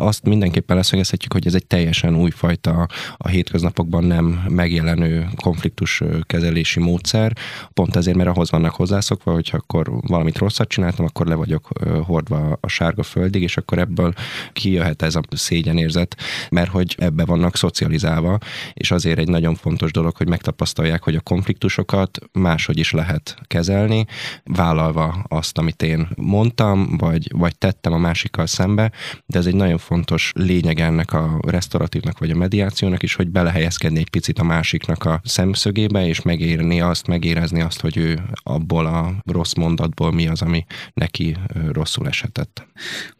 Azt 0.00 0.24
mindenképpen 0.24 0.76
leszögezhetjük, 0.76 1.32
hogy 1.32 1.46
ez 1.46 1.54
egy 1.54 1.66
teljesen 1.66 2.16
újfajta, 2.16 2.88
a 3.16 3.28
hétköznapokban 3.28 4.04
nem 4.04 4.44
megjelenő 4.48 5.28
konfliktus 5.36 6.02
kezelési 6.22 6.80
módszer, 6.80 7.32
pont 7.74 7.96
ezért, 7.96 8.16
mert 8.16 8.28
ahhoz 8.28 8.50
vannak 8.50 8.74
hozzászokva, 8.74 9.32
hogyha 9.32 9.56
akkor 9.56 9.90
valamit 9.90 10.38
rosszat 10.38 10.68
csináltam, 10.68 11.04
akkor 11.04 11.26
le 11.26 11.34
vagyok 11.34 11.68
hordva 12.06 12.58
a 12.60 12.68
sárga 12.68 13.02
földig, 13.02 13.42
és 13.42 13.56
akkor 13.56 13.78
ebből 13.78 14.12
kijöhet 14.52 15.02
ez 15.02 15.14
a 15.14 15.20
szégyenérzet, 15.30 16.16
mert 16.50 16.70
hogy 16.70 16.94
ebbe 16.98 17.24
vannak 17.24 17.56
szocializálva, 17.56 18.38
és 18.74 18.90
azért 18.90 19.18
egy 19.18 19.28
nagyon 19.28 19.54
fontos 19.54 19.92
dolog, 19.92 20.16
hogy 20.16 20.28
megtapasztalják, 20.28 21.04
hogy 21.04 21.14
a 21.14 21.20
konfliktusokat 21.20 22.18
máshogy 22.32 22.78
is 22.78 22.92
lehet 22.92 23.36
kezelni, 23.46 24.06
vállalva 24.44 25.24
azt, 25.28 25.58
amit 25.58 25.82
én 25.82 26.08
mondtam, 26.16 26.96
vagy, 26.96 27.30
vagy 27.34 27.58
tettem 27.58 27.92
a 27.92 27.98
másikkal 27.98 28.46
szembe, 28.46 28.90
de 29.26 29.38
ez 29.38 29.46
egy 29.46 29.54
nagyon 29.54 29.78
fontos 29.88 30.32
lényeg 30.34 30.80
ennek 30.80 31.12
a 31.12 31.40
restauratívnak 31.46 32.18
vagy 32.18 32.30
a 32.30 32.36
mediációnak 32.36 33.02
is, 33.02 33.14
hogy 33.14 33.28
belehelyezkedni 33.28 33.98
egy 33.98 34.10
picit 34.10 34.38
a 34.38 34.44
másiknak 34.44 35.04
a 35.04 35.20
szemszögébe, 35.24 36.06
és 36.06 36.22
megérni 36.22 36.80
azt, 36.80 37.06
megérezni 37.06 37.60
azt, 37.60 37.80
hogy 37.80 37.96
ő 37.96 38.20
abból 38.42 38.86
a 38.86 39.14
rossz 39.24 39.54
mondatból 39.54 40.12
mi 40.12 40.28
az, 40.28 40.42
ami 40.42 40.64
neki 40.94 41.36
rosszul 41.72 42.06
eshetett. 42.06 42.66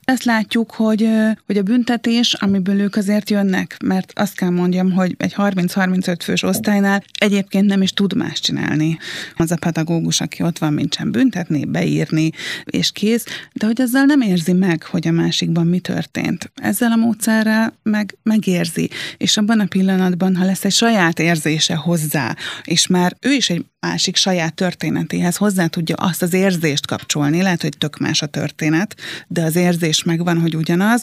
Ezt 0.09 0.25
látjuk, 0.25 0.71
hogy, 0.71 1.09
hogy 1.47 1.57
a 1.57 1.63
büntetés, 1.63 2.35
amiből 2.35 2.81
ők 2.81 2.97
azért 2.97 3.31
jönnek, 3.31 3.77
mert 3.85 4.13
azt 4.15 4.37
kell 4.37 4.51
mondjam, 4.51 4.93
hogy 4.93 5.15
egy 5.19 5.35
30-35 5.37 6.19
fős 6.23 6.43
osztálynál 6.43 7.03
egyébként 7.19 7.67
nem 7.67 7.83
is 7.83 7.93
tud 7.93 8.17
más 8.17 8.41
csinálni. 8.41 8.99
Az 9.37 9.51
a 9.51 9.57
pedagógus, 9.57 10.21
aki 10.21 10.43
ott 10.43 10.59
van, 10.59 10.73
mint 10.73 10.95
sem 10.95 11.11
büntetni, 11.11 11.65
beírni, 11.65 12.31
és 12.65 12.93
kész, 12.93 13.25
de 13.53 13.67
hogy 13.67 13.81
ezzel 13.81 14.05
nem 14.05 14.21
érzi 14.21 14.53
meg, 14.53 14.83
hogy 14.83 15.09
a 15.09 15.13
másikban 15.13 15.67
mi 15.67 15.79
történt. 15.79 16.51
Ezzel 16.63 16.93
a 16.93 16.97
módszerrel 16.97 17.77
meg, 17.83 18.17
megérzi, 18.23 18.91
és 19.17 19.37
abban 19.37 19.61
a 19.61 19.67
pillanatban, 19.67 20.37
ha 20.37 20.45
lesz 20.45 20.65
egy 20.65 20.73
saját 20.73 21.19
érzése 21.19 21.75
hozzá, 21.75 22.37
és 22.65 22.87
már 22.87 23.17
ő 23.21 23.33
is 23.33 23.51
egy 23.51 23.65
másik 23.81 24.17
saját 24.17 24.55
történetéhez 24.55 25.37
hozzá 25.37 25.67
tudja 25.67 25.97
azt 25.97 26.23
az 26.23 26.33
érzést 26.33 26.87
kapcsolni, 26.87 27.43
lehet, 27.43 27.63
hogy 27.63 27.79
tök 27.79 27.99
más 27.99 28.23
a 28.23 28.27
történet, 28.27 28.97
de 29.29 29.43
az 29.43 29.57
érzés 29.57 30.03
megvan, 30.03 30.41
hogy 30.41 30.57
ugyanaz, 30.57 31.03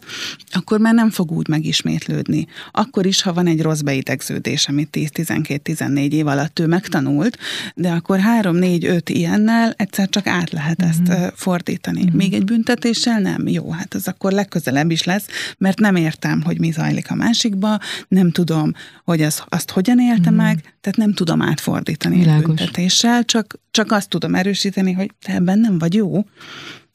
akkor 0.52 0.80
már 0.80 0.94
nem 0.94 1.10
fog 1.10 1.32
úgy 1.32 1.48
megismétlődni. 1.48 2.48
Akkor 2.72 3.06
is, 3.06 3.22
ha 3.22 3.34
van 3.34 3.48
egy 3.48 3.62
rossz 3.62 3.80
beidegződés, 3.80 4.68
amit 4.68 4.98
10-12-14 4.98 6.12
év 6.12 6.28
alatt 6.28 6.60
ő 6.60 6.68
megtanult, 6.68 7.38
de 7.76 7.90
akkor 7.90 8.20
3-4-5 8.42 9.02
ilyennel 9.06 9.74
egyszer 9.78 10.10
csak 10.10 10.28
át 10.28 10.52
lehet 10.52 10.82
ezt 10.82 11.10
mm-hmm. 11.10 11.28
fordítani. 11.36 12.04
Mm-hmm. 12.04 12.16
Még 12.16 12.34
egy 12.34 12.46
büntetéssel 12.46 13.20
nem. 13.20 13.48
Jó, 13.48 13.72
hát 13.72 13.94
az 13.94 14.08
akkor 14.08 14.32
legközelebb 14.32 14.92
is 14.92 15.04
lesz, 15.04 15.26
mert 15.58 15.80
nem 15.80 15.96
értem, 15.96 16.42
hogy 16.42 16.60
mi 16.60 16.72
zajlik 16.72 17.12
a 17.12 17.16
másikba, 17.16 17.80
nem 18.08 18.32
tudom, 18.32 18.72
hogy 19.04 19.22
az, 19.22 19.44
azt 19.48 19.72
hogyan 19.72 20.00
élte 20.00 20.30
mm-hmm. 20.30 20.46
meg, 20.46 20.76
tehát 20.82 20.98
nem 20.98 21.14
tudom 21.14 21.42
átfordítani 21.42 22.18
Világos 22.18 22.46
büntetéssel, 22.46 23.24
csak, 23.24 23.60
csak 23.72 23.92
azt 23.92 24.10
tudom 24.10 24.36
erősíteni, 24.36 24.92
hogy 24.92 25.12
te 25.26 25.34
ebben 25.34 25.60
nem 25.60 25.78
vagy 25.78 25.94
jó, 25.94 26.26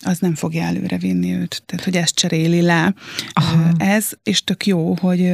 az 0.04 0.18
nem 0.18 0.34
fogja 0.34 0.62
előre 0.62 0.98
vinni 0.98 1.34
őt. 1.34 1.62
Tehát, 1.66 1.84
hogy 1.84 1.96
ezt 1.96 2.14
cseréli 2.14 2.60
le. 2.60 2.94
Aha. 3.32 3.72
Ez, 3.76 4.10
és 4.22 4.44
tök 4.44 4.66
jó, 4.66 4.94
hogy 4.94 5.32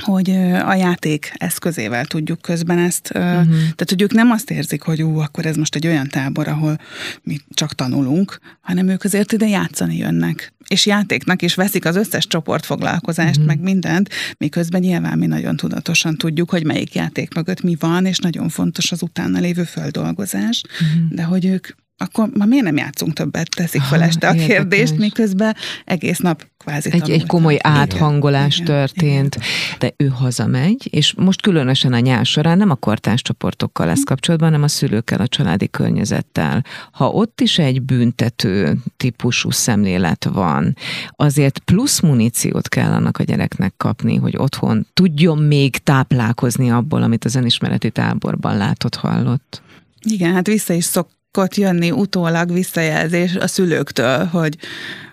hogy 0.00 0.30
a 0.64 0.74
játék 0.74 1.32
eszközével 1.36 2.04
tudjuk 2.04 2.40
közben 2.40 2.78
ezt, 2.78 3.10
uh-huh. 3.14 3.44
tehát 3.46 3.86
hogy 3.88 4.02
ők 4.02 4.12
nem 4.12 4.30
azt 4.30 4.50
érzik, 4.50 4.82
hogy 4.82 5.02
ú, 5.02 5.18
akkor 5.18 5.46
ez 5.46 5.56
most 5.56 5.74
egy 5.74 5.86
olyan 5.86 6.08
tábor, 6.08 6.48
ahol 6.48 6.78
mi 7.22 7.38
csak 7.50 7.74
tanulunk, 7.74 8.38
hanem 8.60 8.88
ők 8.88 9.04
azért 9.04 9.32
ide 9.32 9.48
játszani 9.48 9.96
jönnek. 9.96 10.52
És 10.68 10.86
játéknak 10.86 11.42
is 11.42 11.54
veszik 11.54 11.84
az 11.84 11.96
összes 11.96 12.26
csoportfoglalkozást, 12.26 13.30
uh-huh. 13.30 13.46
meg 13.46 13.60
mindent, 13.60 14.08
miközben 14.38 14.80
nyilván 14.80 15.18
mi 15.18 15.26
nagyon 15.26 15.56
tudatosan 15.56 16.16
tudjuk, 16.16 16.50
hogy 16.50 16.64
melyik 16.64 16.94
játék 16.94 17.34
mögött 17.34 17.62
mi 17.62 17.76
van, 17.78 18.06
és 18.06 18.18
nagyon 18.18 18.48
fontos 18.48 18.92
az 18.92 19.02
utána 19.02 19.38
lévő 19.38 19.64
földolgozás, 19.64 20.62
uh-huh. 20.72 21.16
de 21.16 21.22
hogy 21.22 21.44
ők 21.44 21.68
akkor 22.02 22.28
ma 22.34 22.44
miért 22.44 22.64
nem 22.64 22.76
játszunk 22.76 23.12
többet, 23.12 23.48
teszik 23.56 23.82
fel 23.82 24.02
este 24.02 24.28
a 24.28 24.32
kérdést, 24.32 24.96
miközben 24.96 25.56
egész 25.84 26.18
nap 26.18 26.46
kvázi 26.62 26.90
egy, 26.92 27.10
egy 27.10 27.26
komoly 27.26 27.58
áthangolás 27.60 28.54
igen, 28.54 28.66
történt, 28.66 29.34
igen. 29.34 29.48
de 29.78 29.92
ő 29.96 30.06
hazamegy, 30.06 30.88
és 30.90 31.14
most 31.16 31.42
különösen 31.42 31.92
a 31.92 31.98
nyár 31.98 32.26
során 32.26 32.58
nem 32.58 32.70
a 32.70 32.74
kortárs 32.74 33.22
csoportokkal 33.22 33.86
lesz 33.86 34.04
kapcsolatban, 34.04 34.48
hanem 34.48 34.64
a 34.64 34.68
szülőkkel, 34.68 35.20
a 35.20 35.26
családi 35.26 35.68
környezettel. 35.70 36.64
Ha 36.90 37.08
ott 37.08 37.40
is 37.40 37.58
egy 37.58 37.82
büntető 37.82 38.76
típusú 38.96 39.50
szemlélet 39.50 40.24
van, 40.24 40.76
azért 41.10 41.58
plusz 41.58 42.00
muníciót 42.00 42.68
kell 42.68 42.92
annak 42.92 43.18
a 43.18 43.22
gyereknek 43.22 43.74
kapni, 43.76 44.16
hogy 44.16 44.34
otthon 44.36 44.86
tudjon 44.92 45.38
még 45.38 45.76
táplálkozni 45.76 46.70
abból, 46.70 47.02
amit 47.02 47.24
az 47.24 47.34
önismereti 47.34 47.90
táborban 47.90 48.56
látott, 48.56 48.94
hallott. 48.94 49.62
Igen, 50.00 50.32
hát 50.32 50.46
vissza 50.46 50.72
is 50.72 50.84
szok 50.84 51.08
szokott 51.32 51.54
jönni 51.54 51.90
utólag 51.90 52.52
visszajelzés 52.52 53.34
a 53.34 53.46
szülőktől, 53.46 54.24
hogy 54.24 54.56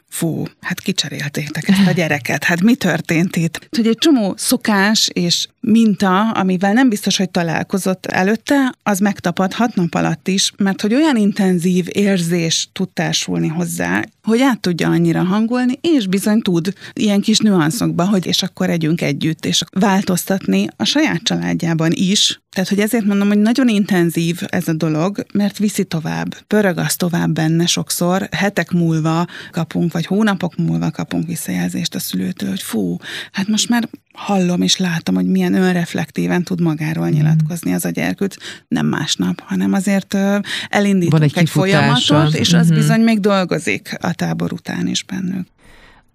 fú, 0.09 0.43
hát 0.61 0.79
kicseréltétek 0.79 1.67
ezt 1.67 1.87
a 1.87 1.91
gyereket, 1.91 2.43
hát 2.43 2.61
mi 2.61 2.75
történt 2.75 3.35
itt? 3.35 3.67
Hogy 3.69 3.87
egy 3.87 3.97
csomó 3.97 4.33
szokás 4.37 5.09
és 5.13 5.47
minta, 5.59 6.31
amivel 6.31 6.73
nem 6.73 6.89
biztos, 6.89 7.17
hogy 7.17 7.29
találkozott 7.29 8.05
előtte, 8.05 8.73
az 8.83 8.99
megtapad 8.99 9.53
hat 9.53 9.75
nap 9.75 9.93
alatt 9.93 10.27
is, 10.27 10.51
mert 10.57 10.81
hogy 10.81 10.93
olyan 10.93 11.15
intenzív 11.15 11.85
érzés 11.89 12.69
tud 12.71 12.89
társulni 12.89 13.47
hozzá, 13.47 14.03
hogy 14.23 14.41
át 14.41 14.59
tudja 14.59 14.89
annyira 14.89 15.23
hangolni, 15.23 15.79
és 15.81 16.07
bizony 16.07 16.41
tud 16.41 16.73
ilyen 16.93 17.21
kis 17.21 17.39
nüanszokba, 17.39 18.07
hogy 18.07 18.25
és 18.25 18.43
akkor 18.43 18.69
együnk 18.69 19.01
együtt, 19.01 19.45
és 19.45 19.63
változtatni 19.71 20.67
a 20.75 20.83
saját 20.83 21.23
családjában 21.23 21.91
is. 21.93 22.41
Tehát, 22.49 22.69
hogy 22.69 22.79
ezért 22.79 23.05
mondom, 23.05 23.27
hogy 23.27 23.37
nagyon 23.37 23.67
intenzív 23.67 24.39
ez 24.47 24.67
a 24.67 24.73
dolog, 24.73 25.25
mert 25.33 25.57
viszi 25.57 25.83
tovább, 25.83 26.35
pörög 26.47 26.77
az 26.77 26.95
tovább 26.95 27.29
benne 27.29 27.65
sokszor, 27.65 28.27
hetek 28.31 28.71
múlva 28.71 29.27
kapunk, 29.51 29.93
vagy 29.93 30.05
hónapok 30.05 30.55
múlva 30.55 30.91
kapunk 30.91 31.27
visszajelzést 31.27 31.95
a 31.95 31.99
szülőtől, 31.99 32.49
hogy 32.49 32.61
fú, 32.61 32.97
hát 33.31 33.47
most 33.47 33.69
már 33.69 33.89
hallom 34.13 34.61
és 34.61 34.77
látom, 34.77 35.15
hogy 35.15 35.25
milyen 35.25 35.53
önreflektíven 35.53 36.43
tud 36.43 36.61
magáról 36.61 37.07
mm. 37.07 37.11
nyilatkozni 37.11 37.73
az 37.73 37.85
a 37.85 37.89
gyerkőt, 37.89 38.37
nem 38.67 38.85
másnap, 38.85 39.39
hanem 39.39 39.73
azért 39.73 40.17
elindítunk 40.69 41.23
egy, 41.23 41.31
egy 41.35 41.49
folyamatot, 41.49 42.35
és 42.35 42.53
az 42.53 42.61
uh-huh. 42.61 42.77
bizony 42.77 43.01
még 43.01 43.19
dolgozik 43.19 43.97
a 44.01 44.13
tábor 44.13 44.53
után 44.53 44.87
is 44.87 45.03
bennük. 45.03 45.47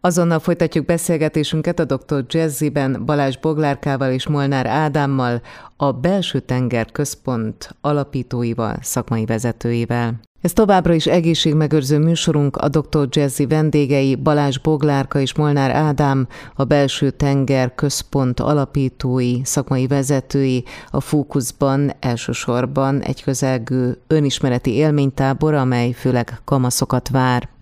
Azonnal 0.04 0.38
folytatjuk 0.38 0.84
beszélgetésünket 0.84 1.78
a 1.78 1.84
dr. 1.84 2.24
Jazziben 2.28 3.02
Balázs 3.04 3.36
Boglárkával 3.36 4.12
és 4.12 4.28
Molnár 4.28 4.66
Ádámmal, 4.66 5.40
a 5.76 5.92
Belső 5.92 6.40
Tenger 6.40 6.92
Központ 6.92 7.76
alapítóival, 7.80 8.76
szakmai 8.80 9.24
vezetőivel. 9.24 10.20
Ez 10.40 10.52
továbbra 10.52 10.94
is 10.94 11.06
egészségmegőrző 11.06 11.98
műsorunk, 11.98 12.56
a 12.56 12.68
Dr. 12.68 13.06
Jazzy 13.08 13.46
vendégei 13.46 14.14
Balázs 14.14 14.58
Boglárka 14.58 15.20
és 15.20 15.34
Molnár 15.34 15.70
Ádám, 15.70 16.28
a 16.54 16.64
Belső 16.64 17.10
Tenger 17.10 17.74
Központ 17.74 18.40
alapítói, 18.40 19.40
szakmai 19.44 19.86
vezetői, 19.86 20.64
a 20.90 21.00
fókuszban 21.00 21.92
elsősorban 22.00 23.00
egy 23.00 23.22
közelgő 23.22 23.98
önismereti 24.06 24.74
élménytábor, 24.74 25.54
amely 25.54 25.90
főleg 25.90 26.40
kamaszokat 26.44 27.08
vár. 27.08 27.53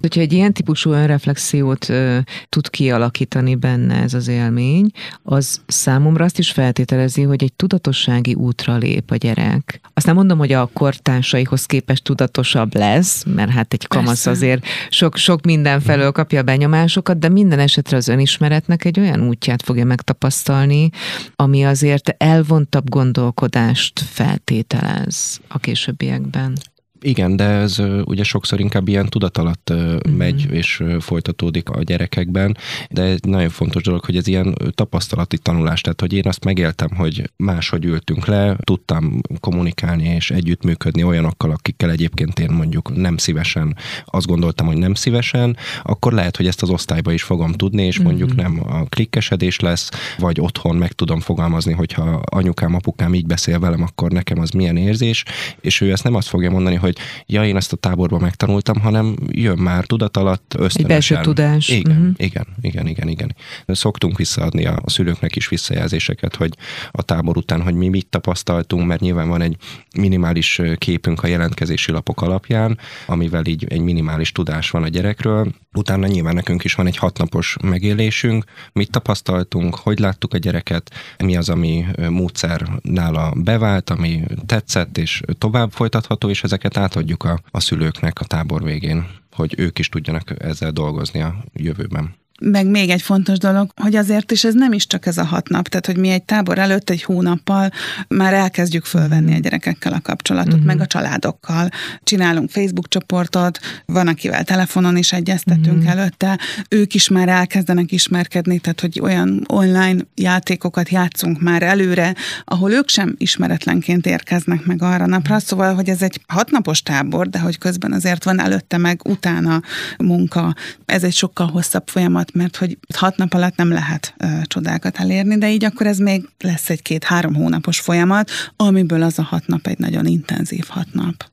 Hogyha 0.00 0.20
egy 0.20 0.32
ilyen 0.32 0.52
típusú 0.52 0.90
önreflexiót 0.90 1.88
ö, 1.88 2.18
tud 2.48 2.70
kialakítani 2.70 3.54
benne 3.54 3.94
ez 3.94 4.14
az 4.14 4.28
élmény, 4.28 4.90
az 5.22 5.60
számomra 5.66 6.24
azt 6.24 6.38
is 6.38 6.50
feltételezi, 6.50 7.22
hogy 7.22 7.42
egy 7.42 7.52
tudatossági 7.52 8.34
útra 8.34 8.76
lép 8.76 9.10
a 9.10 9.16
gyerek. 9.16 9.80
Azt 9.94 10.06
nem 10.06 10.14
mondom, 10.14 10.38
hogy 10.38 10.52
a 10.52 10.70
kortársaihoz 10.72 11.66
képest 11.66 12.04
tudatosabb 12.04 12.74
lesz, 12.74 13.24
mert 13.34 13.50
hát 13.50 13.72
egy 13.72 13.86
kamasz 13.86 14.06
Persze. 14.06 14.30
azért 14.30 14.66
sok, 14.90 15.16
sok 15.16 15.44
minden 15.44 15.80
felől 15.80 16.12
kapja 16.12 16.40
a 16.40 16.42
benyomásokat, 16.42 17.18
de 17.18 17.28
minden 17.28 17.58
esetre 17.58 17.96
az 17.96 18.08
önismeretnek 18.08 18.84
egy 18.84 19.00
olyan 19.00 19.28
útját 19.28 19.62
fogja 19.62 19.84
megtapasztalni, 19.84 20.90
ami 21.36 21.64
azért 21.64 22.14
elvontabb 22.18 22.88
gondolkodást 22.88 24.00
feltételez 24.00 25.40
a 25.48 25.58
későbbiekben. 25.58 26.52
Igen, 27.00 27.36
de 27.36 27.44
ez 27.44 27.78
ugye 28.04 28.22
sokszor 28.22 28.60
inkább 28.60 28.88
ilyen 28.88 29.06
tudat 29.06 29.38
alatt 29.38 29.70
uh-huh. 29.70 30.16
megy 30.16 30.46
és 30.50 30.82
folytatódik 31.00 31.68
a 31.68 31.82
gyerekekben, 31.82 32.56
de 32.90 33.02
egy 33.02 33.24
nagyon 33.24 33.48
fontos 33.48 33.82
dolog, 33.82 34.04
hogy 34.04 34.16
ez 34.16 34.26
ilyen 34.26 34.54
tapasztalati 34.74 35.38
tanulás, 35.38 35.80
tehát 35.80 36.00
hogy 36.00 36.12
én 36.12 36.26
azt 36.26 36.44
megéltem, 36.44 36.88
hogy 36.96 37.30
máshogy 37.36 37.84
ültünk 37.84 38.26
le, 38.26 38.56
tudtam 38.64 39.20
kommunikálni 39.40 40.08
és 40.08 40.30
együttműködni 40.30 41.02
olyanokkal, 41.02 41.50
akikkel 41.50 41.90
egyébként 41.90 42.38
én 42.38 42.50
mondjuk 42.50 42.96
nem 42.96 43.16
szívesen, 43.16 43.76
azt 44.04 44.26
gondoltam, 44.26 44.66
hogy 44.66 44.76
nem 44.76 44.94
szívesen, 44.94 45.56
akkor 45.82 46.12
lehet, 46.12 46.36
hogy 46.36 46.46
ezt 46.46 46.62
az 46.62 46.70
osztályba 46.70 47.12
is 47.12 47.22
fogom 47.22 47.52
tudni, 47.52 47.82
és 47.82 47.98
mondjuk 47.98 48.30
uh-huh. 48.30 48.44
nem 48.44 48.62
a 48.66 48.84
klikkesedés 48.84 49.60
lesz, 49.60 49.90
vagy 50.18 50.40
otthon 50.40 50.76
meg 50.76 50.92
tudom 50.92 51.20
fogalmazni, 51.20 51.72
hogyha 51.72 52.22
anyukám, 52.24 52.74
apukám 52.74 53.14
így 53.14 53.26
beszél 53.26 53.58
velem, 53.58 53.82
akkor 53.82 54.10
nekem 54.10 54.38
az 54.38 54.50
milyen 54.50 54.76
érzés, 54.76 55.24
és 55.60 55.80
ő 55.80 55.92
ezt 55.92 56.04
nem 56.04 56.14
azt 56.14 56.28
fogja 56.28 56.50
mondani, 56.50 56.74
hogy 56.74 56.87
hogy 56.88 56.98
ja, 57.26 57.44
én 57.44 57.56
ezt 57.56 57.72
a 57.72 57.76
táborban 57.76 58.20
megtanultam, 58.20 58.80
hanem 58.80 59.16
jön 59.26 59.58
már 59.58 59.84
tudat 59.84 60.16
alatt 60.16 60.54
ösztönösen. 60.58 60.80
Egy 60.80 60.86
belső 60.86 61.18
tudás. 61.20 61.68
Igen, 61.68 61.96
uh-huh. 61.96 62.14
igen, 62.16 62.46
igen, 62.60 62.86
igen, 62.86 63.08
igen. 63.08 63.36
Szoktunk 63.66 64.16
visszaadni 64.16 64.66
a 64.66 64.82
szülőknek 64.86 65.36
is 65.36 65.48
visszajelzéseket, 65.48 66.36
hogy 66.36 66.52
a 66.90 67.02
tábor 67.02 67.36
után, 67.36 67.62
hogy 67.62 67.74
mi 67.74 67.88
mit 67.88 68.06
tapasztaltunk, 68.06 68.86
mert 68.86 69.00
nyilván 69.00 69.28
van 69.28 69.42
egy 69.42 69.56
minimális 69.96 70.60
képünk 70.76 71.22
a 71.22 71.26
jelentkezési 71.26 71.92
lapok 71.92 72.22
alapján, 72.22 72.78
amivel 73.06 73.44
így 73.46 73.64
egy 73.68 73.80
minimális 73.80 74.32
tudás 74.32 74.70
van 74.70 74.82
a 74.82 74.88
gyerekről. 74.88 75.52
Utána 75.76 76.06
nyilván 76.06 76.34
nekünk 76.34 76.64
is 76.64 76.74
van 76.74 76.86
egy 76.86 76.96
hatnapos 76.96 77.56
megélésünk, 77.62 78.44
mit 78.72 78.90
tapasztaltunk, 78.90 79.74
hogy 79.74 79.98
láttuk 79.98 80.34
a 80.34 80.38
gyereket, 80.38 80.90
mi 81.18 81.36
az, 81.36 81.48
ami 81.48 81.84
módszer 82.08 82.68
nála 82.82 83.32
bevált, 83.36 83.90
ami 83.90 84.22
tetszett, 84.46 84.98
és 84.98 85.22
tovább 85.38 85.70
folytatható, 85.70 86.28
és 86.28 86.42
ezeket 86.42 86.76
átadjuk 86.76 87.24
a, 87.24 87.40
a 87.50 87.60
szülőknek 87.60 88.20
a 88.20 88.24
tábor 88.24 88.62
végén, 88.62 89.06
hogy 89.32 89.54
ők 89.58 89.78
is 89.78 89.88
tudjanak 89.88 90.42
ezzel 90.42 90.70
dolgozni 90.70 91.20
a 91.20 91.44
jövőben. 91.52 92.14
Meg 92.40 92.66
még 92.66 92.90
egy 92.90 93.02
fontos 93.02 93.38
dolog, 93.38 93.70
hogy 93.76 93.96
azért 93.96 94.32
is 94.32 94.44
ez 94.44 94.54
nem 94.54 94.72
is 94.72 94.86
csak 94.86 95.06
ez 95.06 95.18
a 95.18 95.24
hat 95.24 95.48
nap, 95.48 95.68
tehát 95.68 95.86
hogy 95.86 95.96
mi 95.96 96.08
egy 96.08 96.22
tábor 96.22 96.58
előtt 96.58 96.90
egy 96.90 97.02
hónappal 97.02 97.70
már 98.08 98.34
elkezdjük 98.34 98.84
fölvenni 98.84 99.34
a 99.34 99.38
gyerekekkel 99.38 99.92
a 99.92 100.00
kapcsolatot, 100.00 100.52
uh-huh. 100.52 100.66
meg 100.66 100.80
a 100.80 100.86
családokkal. 100.86 101.68
Csinálunk 102.02 102.50
Facebook 102.50 102.88
csoportot, 102.88 103.58
van, 103.86 104.08
akivel 104.08 104.44
telefonon 104.44 104.96
is 104.96 105.12
egyeztetünk 105.12 105.76
uh-huh. 105.76 105.90
előtte, 105.90 106.38
ők 106.68 106.94
is 106.94 107.08
már 107.08 107.28
elkezdenek 107.28 107.92
ismerkedni, 107.92 108.58
tehát 108.58 108.80
hogy 108.80 109.00
olyan 109.00 109.44
online 109.48 110.00
játékokat 110.14 110.88
játszunk 110.88 111.40
már 111.40 111.62
előre, 111.62 112.14
ahol 112.44 112.72
ők 112.72 112.88
sem 112.88 113.14
ismeretlenként 113.18 114.06
érkeznek 114.06 114.64
meg 114.64 114.82
arra 114.82 115.06
napra, 115.06 115.38
szóval, 115.38 115.74
hogy 115.74 115.88
ez 115.88 116.02
egy 116.02 116.20
hatnapos 116.26 116.82
tábor, 116.82 117.28
de 117.28 117.38
hogy 117.38 117.58
közben 117.58 117.92
azért 117.92 118.24
van 118.24 118.40
előtte 118.40 118.76
meg 118.76 119.00
utána 119.04 119.62
munka. 119.98 120.54
Ez 120.86 121.04
egy 121.04 121.14
sokkal 121.14 121.46
hosszabb 121.46 121.88
folyamat, 121.88 122.27
folyamat, 122.32 122.34
mert 122.34 122.56
hogy 122.56 122.78
hat 122.94 123.16
nap 123.16 123.34
alatt 123.34 123.56
nem 123.56 123.68
lehet 123.68 124.14
ö, 124.16 124.26
csodákat 124.44 124.98
elérni, 124.98 125.38
de 125.38 125.50
így 125.50 125.64
akkor 125.64 125.86
ez 125.86 125.98
még 125.98 126.28
lesz 126.38 126.70
egy 126.70 126.82
két-három 126.82 127.34
hónapos 127.34 127.80
folyamat, 127.80 128.30
amiből 128.56 129.02
az 129.02 129.18
a 129.18 129.22
hat 129.22 129.46
nap 129.46 129.66
egy 129.66 129.78
nagyon 129.78 130.06
intenzív 130.06 130.66
hat 130.68 130.92
nap. 130.92 131.30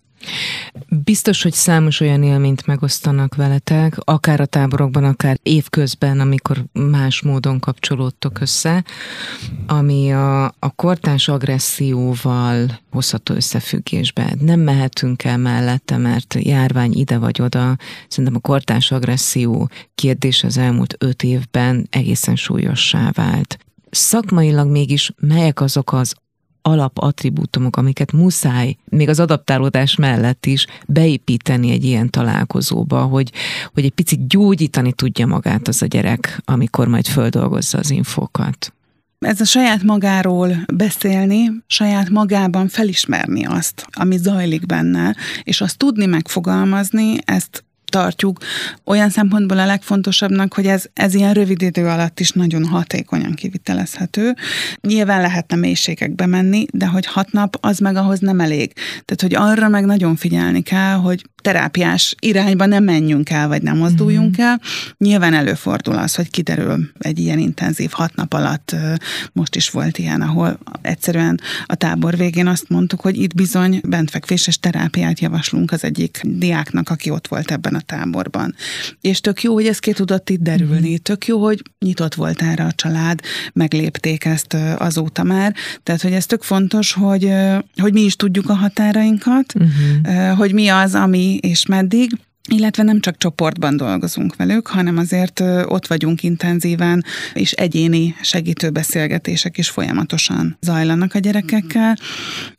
Biztos, 0.90 1.42
hogy 1.44 1.54
számos 1.54 2.00
olyan 2.00 2.24
élményt 2.24 2.66
megosztanak 2.66 3.36
veletek, 3.36 3.98
akár 4.00 4.40
a 4.40 4.46
táborokban, 4.46 5.04
akár 5.04 5.40
évközben, 5.44 6.20
amikor 6.20 6.66
más 6.74 7.22
módon 7.22 7.60
kapcsolódtok 7.60 8.40
össze, 8.42 8.84
ami 9.68 10.14
a, 10.14 10.44
a 10.46 10.70
kortárs 10.76 11.28
agresszióval 11.28 12.80
hozható 12.92 13.34
összefüggésbe. 13.34 14.36
Nem 14.40 14.60
mehetünk 14.60 15.24
el 15.24 15.38
mellette, 15.38 15.98
mert 15.98 16.36
járvány 16.40 16.94
ide 16.94 17.18
vagy 17.18 17.42
oda. 17.42 17.78
Szerintem 18.08 18.36
a 18.36 18.48
kortárs 18.48 18.92
agresszió 18.92 19.70
kérdés 19.96 20.44
az 20.44 20.58
elmúlt 20.58 20.96
öt 20.98 21.24
évben 21.24 21.88
egészen 21.90 22.36
súlyossá 22.36 23.10
vált 23.14 23.58
szakmailag 23.96 24.70
mégis 24.70 25.12
melyek 25.20 25.62
azok 25.62 25.94
az 25.94 26.16
alapattribútumok, 26.68 27.78
amiket 27.78 28.12
muszáj 28.12 28.78
még 28.90 29.10
az 29.10 29.20
adaptálódás 29.20 29.96
mellett 29.96 30.46
is 30.46 30.66
beépíteni 30.88 31.72
egy 31.72 31.84
ilyen 31.84 32.10
találkozóba, 32.10 33.02
hogy, 33.02 33.32
hogy 33.74 33.84
egy 33.86 33.92
picit 33.92 34.28
gyógyítani 34.28 34.94
tudja 34.94 35.26
magát 35.26 35.68
az 35.68 35.82
a 35.82 35.86
gyerek, 35.86 36.42
amikor 36.46 36.88
majd 36.88 37.06
földolgozza 37.06 37.78
az 37.78 37.90
infókat. 37.90 38.74
Ez 39.20 39.42
a 39.42 39.46
saját 39.46 39.84
magáról 39.84 40.56
beszélni, 40.74 41.52
saját 41.68 42.10
magában 42.10 42.68
felismerni 42.68 43.46
azt, 43.46 43.88
ami 43.92 44.18
zajlik 44.18 44.66
benne, 44.66 45.16
és 45.44 45.62
azt 45.62 45.78
tudni 45.78 46.06
megfogalmazni, 46.06 47.16
ezt 47.26 47.65
tartjuk 47.90 48.38
olyan 48.84 49.10
szempontból 49.10 49.60
a 49.60 49.66
legfontosabbnak, 49.66 50.54
hogy 50.54 50.66
ez, 50.66 50.86
ez 50.94 51.14
ilyen 51.14 51.34
rövid 51.34 51.62
idő 51.62 51.88
alatt 51.88 52.20
is 52.20 52.32
nagyon 52.32 52.66
hatékonyan 52.66 53.34
kivitelezhető. 53.34 54.36
Nyilván 54.82 55.22
lehetne 55.22 55.56
mélységekbe 55.56 56.26
menni, 56.26 56.66
de 56.72 56.86
hogy 56.86 57.06
hat 57.06 57.32
nap, 57.32 57.58
az 57.62 57.80
meg 57.80 57.96
ahhoz 57.96 58.20
nem 58.20 58.40
elég. 58.40 58.74
Tehát, 58.74 59.22
hogy 59.22 59.36
arra 59.36 59.68
meg 59.68 59.86
nagyon 59.86 60.16
figyelni 60.16 60.62
kell, 60.62 60.96
hogy 60.96 61.26
terápiás 61.46 62.16
irányba 62.20 62.66
nem 62.66 62.84
menjünk 62.84 63.30
el, 63.30 63.48
vagy 63.48 63.62
nem 63.62 63.78
mozduljunk 63.78 64.42
mm-hmm. 64.42 64.50
el. 64.50 64.62
Nyilván 64.98 65.34
előfordul 65.34 65.98
az, 65.98 66.16
hogy 66.16 66.30
kiderül 66.30 66.92
egy 67.00 67.20
ilyen 67.20 67.40
intenzív 67.40 67.92
hat 67.92 68.16
nap 68.16 68.34
alatt, 68.34 68.76
most 69.34 69.56
is 69.56 69.70
volt 69.70 69.98
ilyen, 69.98 70.22
ahol 70.22 70.60
egyszerűen 70.82 71.40
a 71.66 71.76
tábor 71.76 72.18
végén 72.18 72.48
azt 72.48 72.70
mondtuk, 72.70 73.02
hogy 73.02 73.22
itt 73.22 73.36
bizony 73.36 73.82
bentfekvéses 73.88 74.60
terápiát 74.60 75.20
javaslunk 75.20 75.72
az 75.72 75.84
egyik 75.84 76.22
diáknak, 76.24 76.90
aki 76.90 77.10
ott 77.10 77.28
volt 77.28 77.52
ebben 77.52 77.76
a 77.76 77.80
táborban. 77.80 78.56
És 79.02 79.22
tök 79.22 79.44
jó, 79.44 79.54
hogy 79.54 79.68
ez 79.68 79.80
ki 79.80 79.94
tudott 79.94 80.30
itt 80.30 80.42
derülni, 80.42 80.88
mm-hmm. 80.88 80.96
tök 80.96 81.28
jó, 81.28 81.44
hogy 81.44 81.62
nyitott 81.80 82.16
volt 82.16 82.42
erre 82.42 82.64
a 82.64 82.72
család, 82.72 83.20
meglépték 83.54 84.26
ezt 84.26 84.54
azóta 84.78 85.24
már. 85.24 85.56
Tehát, 85.84 86.02
hogy 86.02 86.14
ez 86.14 86.26
tök 86.26 86.44
fontos, 86.44 86.94
hogy, 86.94 87.32
hogy 87.76 87.94
mi 87.94 88.02
is 88.02 88.16
tudjuk 88.16 88.50
a 88.50 88.54
határainkat, 88.54 89.54
uh-huh. 89.56 90.38
hogy 90.38 90.54
mi 90.54 90.68
az, 90.68 90.96
ami 90.96 91.35
és 91.40 91.66
meddig, 91.66 92.12
illetve 92.48 92.84
nem 92.84 93.00
csak 93.00 93.18
csoportban 93.18 93.78
dolgozunk 93.78 94.36
velük, 94.36 94.68
hanem 94.68 94.98
azért 94.98 95.40
ott 95.66 95.88
vagyunk 95.88 96.24
intenzíven, 96.24 97.04
és 97.34 97.52
egyéni 97.52 98.16
segítőbeszélgetések 98.22 99.58
is 99.58 99.70
folyamatosan 99.70 100.58
zajlanak 100.62 101.14
a 101.14 101.20
gyerekekkel, 101.20 101.98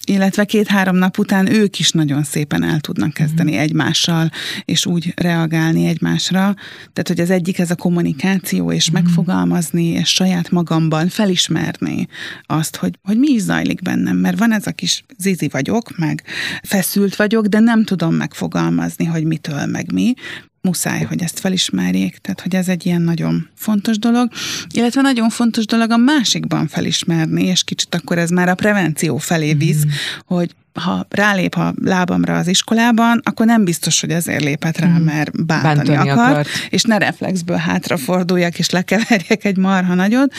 illetve 0.04 0.44
két-három 0.44 0.96
nap 0.96 1.18
után 1.18 1.52
ők 1.52 1.78
is 1.78 1.90
nagyon 1.90 2.22
szépen 2.22 2.62
el 2.64 2.80
tudnak 2.80 3.12
kezdeni 3.12 3.54
mm. 3.54 3.58
egymással, 3.58 4.30
és 4.64 4.86
úgy 4.86 5.12
reagálni 5.16 5.86
egymásra. 5.86 6.54
Tehát, 6.92 7.08
hogy 7.08 7.20
az 7.20 7.30
egyik 7.30 7.58
ez 7.58 7.70
a 7.70 7.74
kommunikáció, 7.74 8.72
és 8.72 8.90
mm. 8.90 8.92
megfogalmazni, 8.92 9.84
és 9.84 10.08
saját 10.08 10.50
magamban 10.50 11.08
felismerni 11.08 12.08
azt, 12.42 12.76
hogy, 12.76 12.98
hogy 13.02 13.18
mi 13.18 13.28
is 13.28 13.40
zajlik 13.40 13.82
bennem, 13.82 14.16
mert 14.16 14.38
van 14.38 14.52
ez 14.52 14.66
a 14.66 14.72
kis 14.72 15.04
zizi 15.18 15.48
vagyok, 15.48 15.96
meg 15.96 16.22
feszült 16.62 17.16
vagyok, 17.16 17.46
de 17.46 17.58
nem 17.58 17.84
tudom 17.84 18.14
megfogalmazni, 18.14 19.04
hogy 19.04 19.24
mitől 19.24 19.66
meg 19.76 19.92
mi, 19.92 20.14
muszáj, 20.60 21.02
hogy 21.02 21.22
ezt 21.22 21.38
felismerjék, 21.38 22.18
tehát 22.18 22.40
hogy 22.40 22.54
ez 22.54 22.68
egy 22.68 22.86
ilyen 22.86 23.02
nagyon 23.02 23.48
fontos 23.54 23.98
dolog, 23.98 24.28
illetve 24.70 25.00
nagyon 25.00 25.28
fontos 25.30 25.66
dolog 25.66 25.90
a 25.90 25.96
másikban 25.96 26.66
felismerni, 26.66 27.44
és 27.44 27.64
kicsit 27.64 27.94
akkor 27.94 28.18
ez 28.18 28.30
már 28.30 28.48
a 28.48 28.54
prevenció 28.54 29.16
felé 29.16 29.54
visz, 29.54 29.84
mm. 29.84 29.90
hogy 30.26 30.54
ha 30.76 31.06
rálép 31.10 31.54
a 31.54 31.74
lábamra 31.82 32.36
az 32.36 32.46
iskolában, 32.46 33.20
akkor 33.24 33.46
nem 33.46 33.64
biztos, 33.64 34.00
hogy 34.00 34.10
ezért 34.10 34.42
lépett 34.42 34.78
rá, 34.78 34.86
hmm. 34.86 35.04
mert 35.04 35.46
bántani, 35.46 35.74
bántani 35.74 36.10
akar, 36.10 36.30
akart. 36.30 36.48
és 36.70 36.82
ne 36.82 36.98
reflexből 36.98 37.56
hátraforduljak, 37.56 38.58
és 38.58 38.70
lekeverjek 38.70 39.44
egy 39.44 39.56
marha 39.56 39.94
nagyot, 39.94 40.32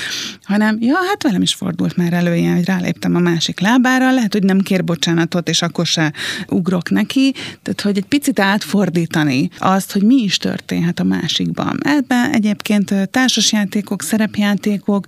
hanem, 0.43 0.78
ja, 0.80 0.95
hát 1.08 1.23
velem 1.23 1.41
is 1.41 1.54
fordult 1.54 1.97
már 1.97 2.13
elő 2.13 2.36
ilyen, 2.36 2.56
hogy 2.56 2.65
ráléptem 2.65 3.15
a 3.15 3.19
másik 3.19 3.60
lábára, 3.60 4.12
lehet, 4.13 4.34
hogy 4.34 4.43
nem 4.43 4.60
kér 4.60 4.84
bocsánatot, 4.84 5.50
és 5.50 5.62
akkor 5.62 5.86
se 5.86 6.13
ugrok 6.47 6.89
neki, 6.89 7.34
tehát, 7.62 7.82
hogy 7.82 7.97
egy 7.97 8.06
picit 8.06 8.39
átfordítani 8.39 9.50
azt, 9.60 9.91
hogy 9.91 10.04
mi 10.04 10.15
is 10.15 10.38
történhet 10.38 11.00
a 11.00 11.04
másikban. 11.04 11.78
Ebben 11.84 12.34
egyébként 12.34 13.10
társasjátékok, 13.12 14.02
szerepjátékok, 14.02 15.06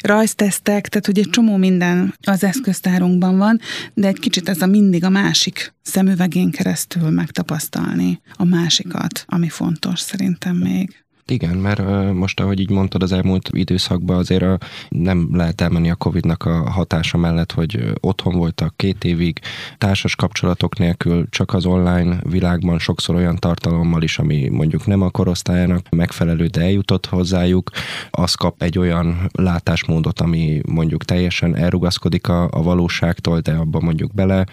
rajztesztek, 0.00 0.88
tehát, 0.88 1.06
hogy 1.06 1.18
egy 1.18 1.30
csomó 1.30 1.56
minden 1.56 2.14
az 2.22 2.44
eszköztárunkban 2.44 3.38
van, 3.38 3.60
de 3.94 4.06
egy 4.06 4.18
kicsit 4.18 4.48
ez 4.48 4.62
a 4.62 4.66
mindig 4.70 5.04
a 5.04 5.08
másik 5.08 5.74
szemüvegén 5.82 6.50
keresztül 6.50 7.10
megtapasztalni 7.10 8.20
a 8.34 8.44
másikat, 8.44 9.24
ami 9.26 9.48
fontos 9.48 10.00
szerintem 10.00 10.56
még. 10.56 11.04
Igen, 11.30 11.56
mert 11.56 12.12
most, 12.12 12.40
ahogy 12.40 12.60
így 12.60 12.70
mondtad, 12.70 13.02
az 13.02 13.12
elmúlt 13.12 13.48
időszakban 13.52 14.16
azért 14.16 14.42
a, 14.42 14.58
nem 14.88 15.28
lehet 15.32 15.60
elmenni 15.60 15.90
a 15.90 15.94
Covid-nak 15.94 16.44
a 16.44 16.70
hatása 16.70 17.18
mellett, 17.18 17.52
hogy 17.52 17.92
otthon 18.00 18.34
voltak 18.34 18.76
két 18.76 19.04
évig, 19.04 19.38
társas 19.78 20.16
kapcsolatok 20.16 20.78
nélkül, 20.78 21.28
csak 21.28 21.54
az 21.54 21.66
online 21.66 22.20
világban 22.22 22.78
sokszor 22.78 23.14
olyan 23.14 23.36
tartalommal 23.36 24.02
is, 24.02 24.18
ami 24.18 24.48
mondjuk 24.48 24.86
nem 24.86 25.02
a 25.02 25.10
korosztályának 25.10 25.88
megfelelő, 25.90 26.46
de 26.46 26.60
eljutott 26.60 27.06
hozzájuk, 27.06 27.70
az 28.10 28.34
kap 28.34 28.62
egy 28.62 28.78
olyan 28.78 29.28
látásmódot, 29.32 30.20
ami 30.20 30.60
mondjuk 30.68 31.04
teljesen 31.04 31.56
elrugaszkodik 31.56 32.28
a, 32.28 32.48
a 32.50 32.62
valóságtól, 32.62 33.40
de 33.40 33.52
abban 33.52 33.82
mondjuk 33.84 34.14
bele 34.14 34.46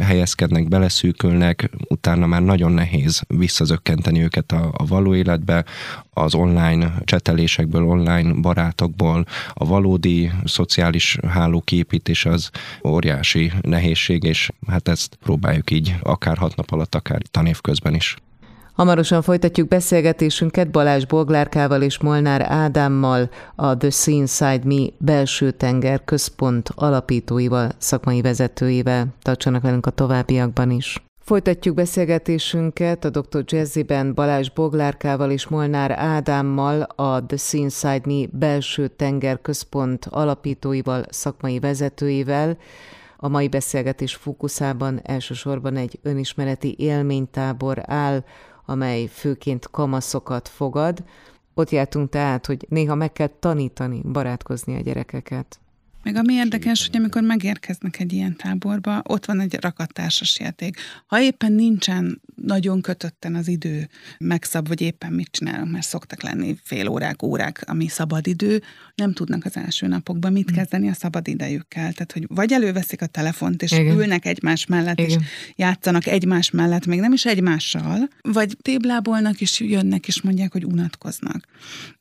helyezkednek, 0.00 0.68
beleszűkülnek, 0.68 1.70
utána 1.88 2.26
már 2.26 2.42
nagyon 2.42 2.72
nehéz 2.72 3.22
visszazökkenteni 3.28 4.22
őket 4.22 4.52
a, 4.52 4.70
a 4.76 4.86
való 4.86 5.14
életbe, 5.14 5.64
az 6.18 6.34
online 6.34 6.94
csetelésekből, 7.04 7.84
online 7.84 8.32
barátokból 8.32 9.24
a 9.52 9.64
valódi 9.64 10.30
szociális 10.44 11.18
háló 11.28 11.60
képítés 11.60 12.24
az 12.24 12.50
óriási 12.84 13.52
nehézség, 13.60 14.22
és 14.22 14.50
hát 14.66 14.88
ezt 14.88 15.18
próbáljuk 15.22 15.70
így 15.70 15.94
akár 16.02 16.36
hat 16.36 16.56
nap 16.56 16.70
alatt, 16.70 16.94
akár 16.94 17.20
tanév 17.30 17.60
közben 17.60 17.94
is. 17.94 18.16
Hamarosan 18.72 19.22
folytatjuk 19.22 19.68
beszélgetésünket 19.68 20.70
Balázs 20.70 21.04
Boglárkával 21.04 21.82
és 21.82 21.98
Molnár 21.98 22.42
Ádámmal, 22.42 23.30
a 23.54 23.76
The 23.76 23.90
Sea 23.90 24.14
Inside 24.14 24.62
Me 24.64 24.86
belső 24.98 25.50
tenger 25.50 26.04
központ 26.04 26.70
alapítóival, 26.74 27.70
szakmai 27.78 28.20
vezetőivel. 28.20 29.06
Tartsanak 29.22 29.62
velünk 29.62 29.86
a 29.86 29.90
továbbiakban 29.90 30.70
is. 30.70 31.05
Folytatjuk 31.26 31.74
beszélgetésünket 31.74 33.04
a 33.04 33.10
Dr. 33.10 33.44
Jazzyben 33.46 34.14
Balázs 34.14 34.48
Boglárkával 34.50 35.30
és 35.30 35.48
Molnár 35.48 35.90
Ádámmal, 35.90 36.82
a 36.82 37.26
The 37.26 37.36
Seaside 37.36 38.00
Me 38.04 38.26
belső 38.32 38.88
tenger 38.88 39.40
központ 39.40 40.04
alapítóival, 40.04 41.04
szakmai 41.08 41.58
vezetőivel. 41.58 42.58
A 43.16 43.28
mai 43.28 43.48
beszélgetés 43.48 44.14
fókuszában 44.14 45.00
elsősorban 45.02 45.76
egy 45.76 45.98
önismereti 46.02 46.74
élménytábor 46.78 47.82
áll, 47.82 48.24
amely 48.66 49.06
főként 49.06 49.70
kamaszokat 49.70 50.48
fogad. 50.48 51.04
Ott 51.54 51.70
jártunk 51.70 52.08
tehát, 52.08 52.46
hogy 52.46 52.66
néha 52.68 52.94
meg 52.94 53.12
kell 53.12 53.30
tanítani, 53.40 54.00
barátkozni 54.12 54.76
a 54.76 54.80
gyerekeket. 54.80 55.60
Meg 56.06 56.16
ami 56.16 56.32
érdekes, 56.32 56.86
hogy 56.86 56.96
amikor 56.96 57.22
megérkeznek 57.22 58.00
egy 58.00 58.12
ilyen 58.12 58.36
táborba, 58.36 59.02
ott 59.06 59.24
van 59.24 59.40
egy 59.40 59.56
rakattársas 59.60 60.38
játék. 60.38 60.76
Ha 61.06 61.20
éppen 61.20 61.52
nincsen 61.52 62.20
nagyon 62.34 62.80
kötötten 62.80 63.34
az 63.34 63.48
idő 63.48 63.88
megszab, 64.18 64.68
vagy 64.68 64.80
éppen 64.80 65.12
mit 65.12 65.28
csinálunk, 65.30 65.72
mert 65.72 65.86
szoktak 65.86 66.22
lenni 66.22 66.56
fél 66.62 66.88
órák, 66.88 67.22
órák, 67.22 67.62
ami 67.66 67.88
szabad 67.88 68.26
idő, 68.26 68.62
nem 68.94 69.12
tudnak 69.12 69.44
az 69.44 69.56
első 69.56 69.86
napokban 69.86 70.32
mit 70.32 70.50
hm. 70.50 70.56
kezdeni 70.56 70.88
a 70.88 70.94
szabad 70.94 71.28
idejükkel. 71.28 71.92
Tehát, 71.92 72.12
hogy 72.12 72.26
vagy 72.28 72.52
előveszik 72.52 73.02
a 73.02 73.06
telefont, 73.06 73.62
és 73.62 73.72
Igen. 73.72 73.96
ülnek 73.98 74.24
egymás 74.24 74.66
mellett, 74.66 74.98
Igen. 74.98 75.10
és 75.20 75.26
játszanak 75.56 76.06
egymás 76.06 76.50
mellett, 76.50 76.86
még 76.86 77.00
nem 77.00 77.12
is 77.12 77.24
egymással, 77.24 78.08
vagy 78.22 78.56
téblábolnak, 78.62 79.40
és 79.40 79.60
jönnek, 79.60 80.06
és 80.06 80.22
mondják, 80.22 80.52
hogy 80.52 80.64
unatkoznak. 80.64 81.46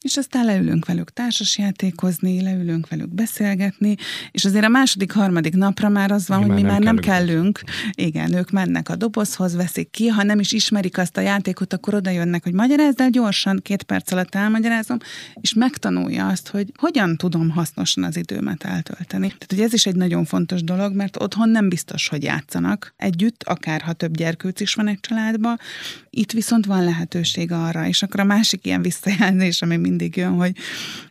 És 0.02 0.18
aztán 0.18 0.46
leülünk 0.46 0.86
velük 0.86 1.14
társasjátékozni, 1.14 2.42
leülünk 2.42 2.88
velük 2.88 3.14
beszélgetni, 3.14 3.95
és 4.32 4.46
azért 4.46 4.66
a 4.66 4.70
második, 4.70 5.12
harmadik 5.12 5.54
napra 5.54 5.90
már 5.90 6.12
az 6.12 6.28
van, 6.28 6.40
mi 6.40 6.46
hogy 6.46 6.56
mi 6.56 6.62
már 6.62 6.82
nem 6.82 6.98
kellünk. 6.98 7.60
Igen, 7.92 8.34
ők 8.34 8.50
mennek 8.50 8.90
a 8.90 8.96
dobozhoz, 8.96 9.56
veszik 9.56 9.90
ki, 9.90 10.08
ha 10.08 10.24
nem 10.24 10.40
is 10.40 10.52
ismerik 10.52 10.98
azt 10.98 11.18
a 11.18 11.22
játékot, 11.22 11.74
akkor 11.74 11.94
oda 11.94 12.10
jönnek, 12.10 12.44
hogy 12.44 12.54
magyarázd 12.54 13.02
el 13.02 13.10
gyorsan, 13.10 13.60
két 13.64 13.84
perc 13.84 14.12
alatt 14.12 14.36
elmagyarázom, 14.36 14.98
és 15.42 15.54
megtanulja 15.54 16.28
azt, 16.28 16.48
hogy 16.48 16.72
hogyan 16.78 17.18
tudom 17.18 17.50
hasznosan 17.50 18.04
az 18.04 18.18
időmet 18.18 18.64
eltölteni. 18.64 19.28
Tehát, 19.28 19.46
hogy 19.50 19.62
ez 19.62 19.74
is 19.74 19.86
egy 19.86 19.96
nagyon 19.96 20.26
fontos 20.26 20.64
dolog, 20.64 20.96
mert 20.96 21.22
otthon 21.22 21.50
nem 21.50 21.70
biztos, 21.70 22.08
hogy 22.08 22.24
játszanak 22.24 22.94
együtt, 22.98 23.44
akár 23.44 23.82
ha 23.82 23.94
több 23.94 24.16
gyerkőc 24.16 24.60
is 24.60 24.74
van 24.74 24.88
egy 24.88 25.00
családban, 25.00 25.60
itt 26.10 26.32
viszont 26.32 26.66
van 26.66 26.84
lehetőség 26.84 27.52
arra, 27.52 27.88
és 27.88 28.04
akkor 28.04 28.20
a 28.20 28.24
másik 28.24 28.66
ilyen 28.66 28.82
visszajelzés, 28.82 29.62
ami 29.62 29.78
mindig 29.78 30.16
jön, 30.16 30.32
hogy 30.32 30.56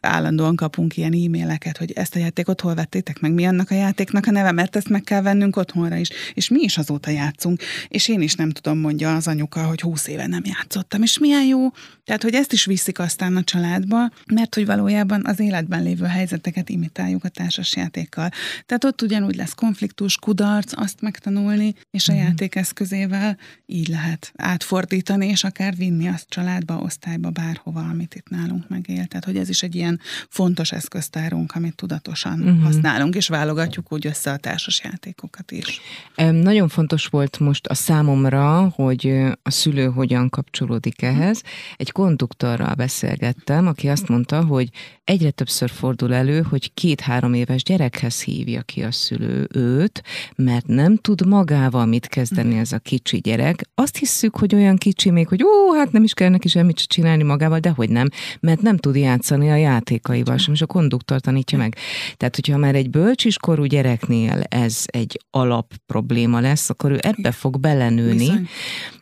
állandóan 0.00 0.56
kapunk 0.56 0.96
ilyen 0.96 1.12
e-maileket, 1.12 1.76
hogy 1.76 1.92
ezt 1.92 2.16
a 2.16 2.18
játékot 2.18 2.60
hol 2.60 2.73
vettétek 2.74 3.20
meg, 3.20 3.32
mi 3.32 3.46
annak 3.46 3.70
a 3.70 3.74
játéknak 3.74 4.26
a 4.26 4.30
neve, 4.30 4.52
mert 4.52 4.76
ezt 4.76 4.88
meg 4.88 5.02
kell 5.02 5.22
vennünk 5.22 5.56
otthonra 5.56 5.96
is. 5.96 6.08
És 6.34 6.48
mi 6.48 6.60
is 6.60 6.78
azóta 6.78 7.10
játszunk, 7.10 7.62
és 7.88 8.08
én 8.08 8.20
is 8.20 8.34
nem 8.34 8.50
tudom, 8.50 8.78
mondja 8.78 9.14
az 9.14 9.28
anyuka, 9.28 9.62
hogy 9.62 9.80
húsz 9.80 10.06
éve 10.06 10.26
nem 10.26 10.42
játszottam, 10.44 11.02
és 11.02 11.18
milyen 11.18 11.44
jó. 11.44 11.68
Tehát, 12.04 12.22
hogy 12.22 12.34
ezt 12.34 12.52
is 12.52 12.64
viszik 12.64 12.98
aztán 12.98 13.36
a 13.36 13.44
családba, 13.44 14.10
mert 14.32 14.54
hogy 14.54 14.66
valójában 14.66 15.22
az 15.26 15.40
életben 15.40 15.82
lévő 15.82 16.04
helyzeteket 16.04 16.68
imitáljuk 16.68 17.24
a 17.24 17.28
társasjátékkal. 17.28 18.28
Tehát 18.66 18.84
ott 18.84 19.02
ugyanúgy 19.02 19.36
lesz 19.36 19.54
konfliktus, 19.54 20.16
kudarc, 20.16 20.72
azt 20.76 21.00
megtanulni, 21.00 21.74
és 21.90 22.08
a 22.08 22.12
mm. 22.12 22.16
játékeszközével 22.16 23.38
így 23.66 23.88
lehet 23.88 24.32
átfordítani, 24.36 25.26
és 25.26 25.44
akár 25.44 25.76
vinni 25.76 26.08
azt 26.08 26.28
családba, 26.28 26.78
osztályba, 26.78 27.30
bárhova, 27.30 27.80
amit 27.80 28.14
itt 28.14 28.28
nálunk 28.28 28.68
megél. 28.68 29.06
Tehát, 29.06 29.24
hogy 29.24 29.36
ez 29.36 29.48
is 29.48 29.62
egy 29.62 29.74
ilyen 29.74 30.00
fontos 30.28 30.72
eszköztárunk, 30.72 31.54
amit 31.54 31.74
tudatosan 31.74 32.40
mm-hmm 32.54 32.64
használunk, 32.64 33.14
és 33.14 33.28
válogatjuk 33.28 33.92
úgy 33.92 34.06
össze 34.06 34.30
a 34.30 34.36
társas 34.36 34.80
játékokat 34.84 35.50
is. 35.50 35.80
Nagyon 36.16 36.68
fontos 36.68 37.06
volt 37.06 37.38
most 37.38 37.66
a 37.66 37.74
számomra, 37.74 38.72
hogy 38.74 39.12
a 39.42 39.50
szülő 39.50 39.86
hogyan 39.86 40.28
kapcsolódik 40.28 41.02
ehhez. 41.02 41.42
Egy 41.76 41.92
konduktorral 41.92 42.74
beszélgettem, 42.74 43.66
aki 43.66 43.88
azt 43.88 44.08
mondta, 44.08 44.44
hogy 44.44 44.68
egyre 45.04 45.30
többször 45.30 45.70
fordul 45.70 46.14
elő, 46.14 46.42
hogy 46.42 46.74
két-három 46.74 47.34
éves 47.34 47.62
gyerekhez 47.62 48.22
hívja 48.22 48.62
ki 48.62 48.82
a 48.82 48.92
szülő 48.92 49.48
őt, 49.52 50.02
mert 50.36 50.66
nem 50.66 50.96
tud 50.96 51.26
magával 51.26 51.86
mit 51.86 52.06
kezdeni 52.06 52.58
ez 52.58 52.72
a 52.72 52.78
kicsi 52.78 53.18
gyerek. 53.18 53.68
Azt 53.74 53.96
hisszük, 53.96 54.36
hogy 54.36 54.54
olyan 54.54 54.76
kicsi 54.76 55.10
még, 55.10 55.28
hogy 55.28 55.42
ó, 55.42 55.72
hát 55.74 55.92
nem 55.92 56.04
is 56.04 56.14
kell 56.14 56.28
neki 56.28 56.48
semmit 56.48 56.86
csinálni 56.86 57.22
magával, 57.22 57.58
de 57.58 57.70
hogy 57.70 57.90
nem, 57.90 58.08
mert 58.40 58.62
nem 58.62 58.76
tud 58.76 58.96
játszani 58.96 59.50
a 59.50 59.56
játékaival 59.56 60.36
sem, 60.36 60.54
és 60.54 60.62
a 60.62 60.66
konduktor 60.66 61.20
tanítja 61.20 61.58
meg. 61.58 61.76
Tehát, 62.16 62.34
hogyha 62.44 62.60
már 62.60 62.74
egy 62.74 62.90
bölcsiskorú 62.90 63.64
gyereknél 63.64 64.42
ez 64.48 64.84
egy 64.86 65.20
alap 65.30 65.74
probléma 65.86 66.40
lesz, 66.40 66.70
akkor 66.70 66.90
ő 66.90 66.98
ebbe 67.00 67.30
fog 67.30 67.60
belenőni. 67.60 68.18
Bizony. 68.18 68.48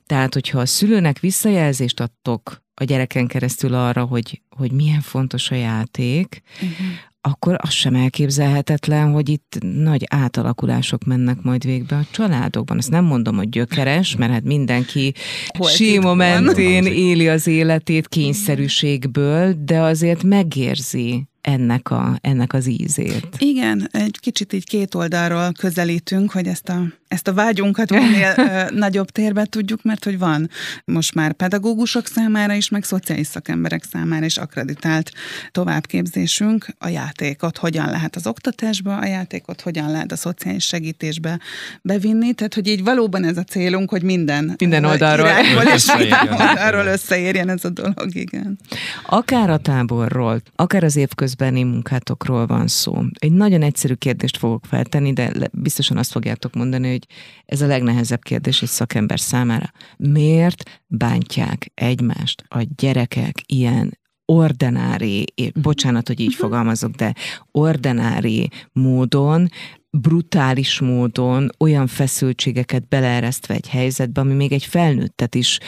Tehát, 0.07 0.35
hogyha 0.35 0.59
a 0.59 0.67
szülőnek 0.67 1.19
visszajelzést 1.19 2.01
adtok 2.01 2.63
a 2.75 2.85
gyereken 2.85 3.27
keresztül 3.27 3.75
arra, 3.75 4.05
hogy, 4.05 4.43
hogy 4.57 4.73
milyen 4.73 5.01
fontos 5.01 5.51
a 5.51 5.55
játék, 5.55 6.43
uh-huh 6.55 6.87
akkor 7.25 7.57
az 7.59 7.71
sem 7.71 7.95
elképzelhetetlen, 7.95 9.13
hogy 9.13 9.29
itt 9.29 9.59
nagy 9.61 10.05
átalakulások 10.11 11.05
mennek 11.05 11.43
majd 11.43 11.65
végbe 11.65 11.97
a 11.97 12.07
családokban. 12.11 12.77
Azt 12.77 12.91
nem 12.91 13.05
mondom, 13.05 13.37
hogy 13.37 13.49
gyökeres, 13.49 14.17
mert 14.17 14.33
hát 14.33 14.45
mindenki 14.45 15.15
síma 15.61 16.15
mentén 16.15 16.85
éli 16.85 17.29
az 17.29 17.47
életét 17.47 18.09
kényszerűségből, 18.09 19.55
de 19.65 19.81
azért 19.81 20.23
megérzi 20.23 21.27
ennek, 21.43 21.91
a, 21.91 22.19
ennek 22.21 22.53
az 22.53 22.67
ízét. 22.67 23.29
Igen, 23.39 23.89
egy 23.93 24.19
kicsit 24.21 24.53
így 24.53 24.65
két 24.65 24.95
oldalról 24.95 25.53
közelítünk, 25.53 26.31
hogy 26.31 26.47
ezt 26.47 26.69
a, 26.69 26.83
ezt 27.13 27.29
a 27.29 27.33
vágyunkat 27.33 27.91
minél 27.91 28.35
nagyobb 28.71 29.11
térbe 29.11 29.45
tudjuk, 29.45 29.83
mert 29.83 30.05
hogy 30.05 30.19
van 30.19 30.51
most 30.85 31.15
már 31.15 31.33
pedagógusok 31.33 32.07
számára 32.07 32.53
is, 32.53 32.69
meg 32.69 32.85
szociális 32.85 33.27
szakemberek 33.27 33.85
számára 33.93 34.25
is 34.25 34.37
akreditált 34.37 35.11
továbbképzésünk. 35.51 36.67
A 36.79 36.89
játékot 36.89 37.59
hogyan 37.59 37.91
lehet 37.91 38.17
az 38.17 38.27
oktatásba, 38.27 38.97
a 38.97 39.07
játékot 39.07 39.61
hogyan 39.61 39.91
lehet 39.91 40.13
a 40.13 40.17
szociális 40.17 40.65
segítésbe 40.65 41.39
bevinni, 41.83 42.33
tehát 42.33 42.55
hogy 42.55 42.67
így 42.67 42.83
valóban 42.83 43.25
ez 43.25 43.37
a 43.37 43.43
célunk, 43.43 43.91
hogy 43.91 44.03
minden, 44.03 44.55
minden 44.59 44.85
oldalról, 44.85 45.29
és 45.75 45.97
minden 45.97 46.29
oldalról 46.29 46.87
összeérjen 46.87 47.49
ez 47.49 47.65
a 47.65 47.71
dolog, 47.71 48.15
igen. 48.15 48.59
Akár 49.07 49.51
a 49.51 49.59
táborról, 49.59 50.43
akár 50.57 50.85
az 50.85 50.97
évköz 50.97 51.33
közbeni 51.33 51.63
munkátokról 51.63 52.47
van 52.47 52.67
szó. 52.67 53.03
Egy 53.19 53.33
nagyon 53.33 53.63
egyszerű 53.63 53.95
kérdést 53.95 54.37
fogok 54.37 54.65
feltenni, 54.65 55.13
de 55.13 55.33
biztosan 55.53 55.97
azt 55.97 56.11
fogjátok 56.11 56.55
mondani, 56.55 56.91
hogy 56.91 57.02
ez 57.45 57.61
a 57.61 57.67
legnehezebb 57.67 58.23
kérdés 58.23 58.63
egy 58.63 58.69
szakember 58.69 59.21
számára. 59.21 59.73
Miért 59.97 60.83
bántják 60.87 61.71
egymást 61.75 62.45
a 62.49 62.67
gyerekek 62.77 63.43
ilyen 63.47 64.01
ordinári, 64.25 65.25
bocsánat, 65.55 66.07
hogy 66.07 66.21
így 66.21 66.33
mhm. 66.33 66.41
fogalmazok, 66.41 66.91
de 66.91 67.15
ordinári 67.51 68.51
módon, 68.73 69.49
brutális 69.91 70.81
módon 70.81 71.51
olyan 71.59 71.87
feszültségeket 71.87 72.89
beleeresztve 72.89 73.55
egy 73.55 73.69
helyzetbe, 73.69 74.21
ami 74.21 74.35
még 74.35 74.53
egy 74.53 74.65
felnőttet 74.65 75.35
is, 75.35 75.59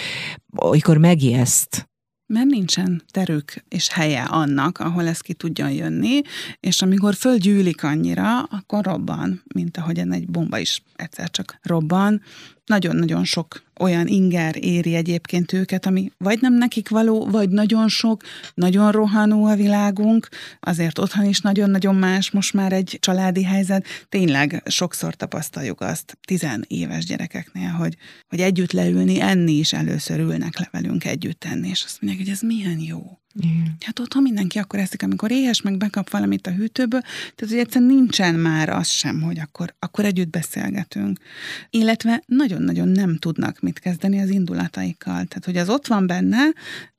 olykor 0.60 0.96
megijeszt, 0.96 1.88
mert 2.26 2.46
nincsen 2.46 3.02
terük 3.10 3.64
és 3.68 3.88
helye 3.88 4.22
annak, 4.22 4.78
ahol 4.78 5.06
ez 5.06 5.20
ki 5.20 5.34
tudjon 5.34 5.70
jönni, 5.70 6.20
és 6.60 6.82
amikor 6.82 7.14
fölgyűlik 7.14 7.82
annyira, 7.82 8.42
akkor 8.42 8.84
robban, 8.84 9.42
mint 9.54 9.76
ahogyan 9.76 10.12
egy 10.12 10.26
bomba 10.30 10.58
is 10.58 10.82
egyszer 10.96 11.30
csak 11.30 11.58
robban, 11.62 12.22
nagyon-nagyon 12.66 13.24
sok 13.24 13.62
olyan 13.80 14.06
inger 14.06 14.64
éri 14.64 14.94
egyébként 14.94 15.52
őket, 15.52 15.86
ami 15.86 16.10
vagy 16.18 16.40
nem 16.40 16.54
nekik 16.54 16.88
való, 16.88 17.26
vagy 17.26 17.48
nagyon 17.48 17.88
sok, 17.88 18.22
nagyon 18.54 18.92
rohanó 18.92 19.44
a 19.44 19.54
világunk, 19.54 20.28
azért 20.60 20.98
otthon 20.98 21.24
is 21.24 21.40
nagyon-nagyon 21.40 21.94
más 21.94 22.30
most 22.30 22.52
már 22.52 22.72
egy 22.72 22.96
családi 23.00 23.44
helyzet. 23.44 23.86
Tényleg 24.08 24.62
sokszor 24.66 25.14
tapasztaljuk 25.14 25.80
azt 25.80 26.18
tizenéves 26.26 27.04
gyerekeknél, 27.04 27.70
hogy, 27.70 27.96
hogy 28.28 28.40
együtt 28.40 28.72
leülni, 28.72 29.20
enni 29.20 29.52
is 29.52 29.72
először 29.72 30.18
ülnek 30.18 30.58
le 30.58 30.68
velünk 30.72 31.04
együtt 31.04 31.44
enni, 31.44 31.68
és 31.68 31.82
azt 31.84 32.00
mondják, 32.00 32.24
hogy 32.26 32.34
ez 32.34 32.40
milyen 32.40 32.78
jó. 32.78 33.18
Igen. 33.40 33.76
Hát 33.80 33.98
otthon 33.98 34.22
mindenki 34.22 34.58
akkor 34.58 34.78
eszik, 34.78 35.02
amikor 35.02 35.30
éhes, 35.30 35.62
meg 35.62 35.76
bekap 35.76 36.10
valamit 36.10 36.46
a 36.46 36.50
hűtőből, 36.50 37.00
tehát 37.00 37.54
hogy 37.54 37.58
egyszerűen 37.58 37.90
nincsen 37.90 38.34
már 38.34 38.68
az 38.68 38.88
sem, 38.88 39.20
hogy 39.20 39.38
akkor, 39.38 39.74
akkor 39.78 40.04
együtt 40.04 40.30
beszélgetünk. 40.30 41.18
Illetve 41.70 42.22
nagyon-nagyon 42.26 42.88
nem 42.88 43.16
tudnak 43.16 43.60
mit 43.60 43.78
kezdeni 43.78 44.20
az 44.20 44.28
indulataikkal. 44.28 45.24
Tehát, 45.24 45.44
hogy 45.44 45.56
az 45.56 45.68
ott 45.68 45.86
van 45.86 46.06
benne, 46.06 46.42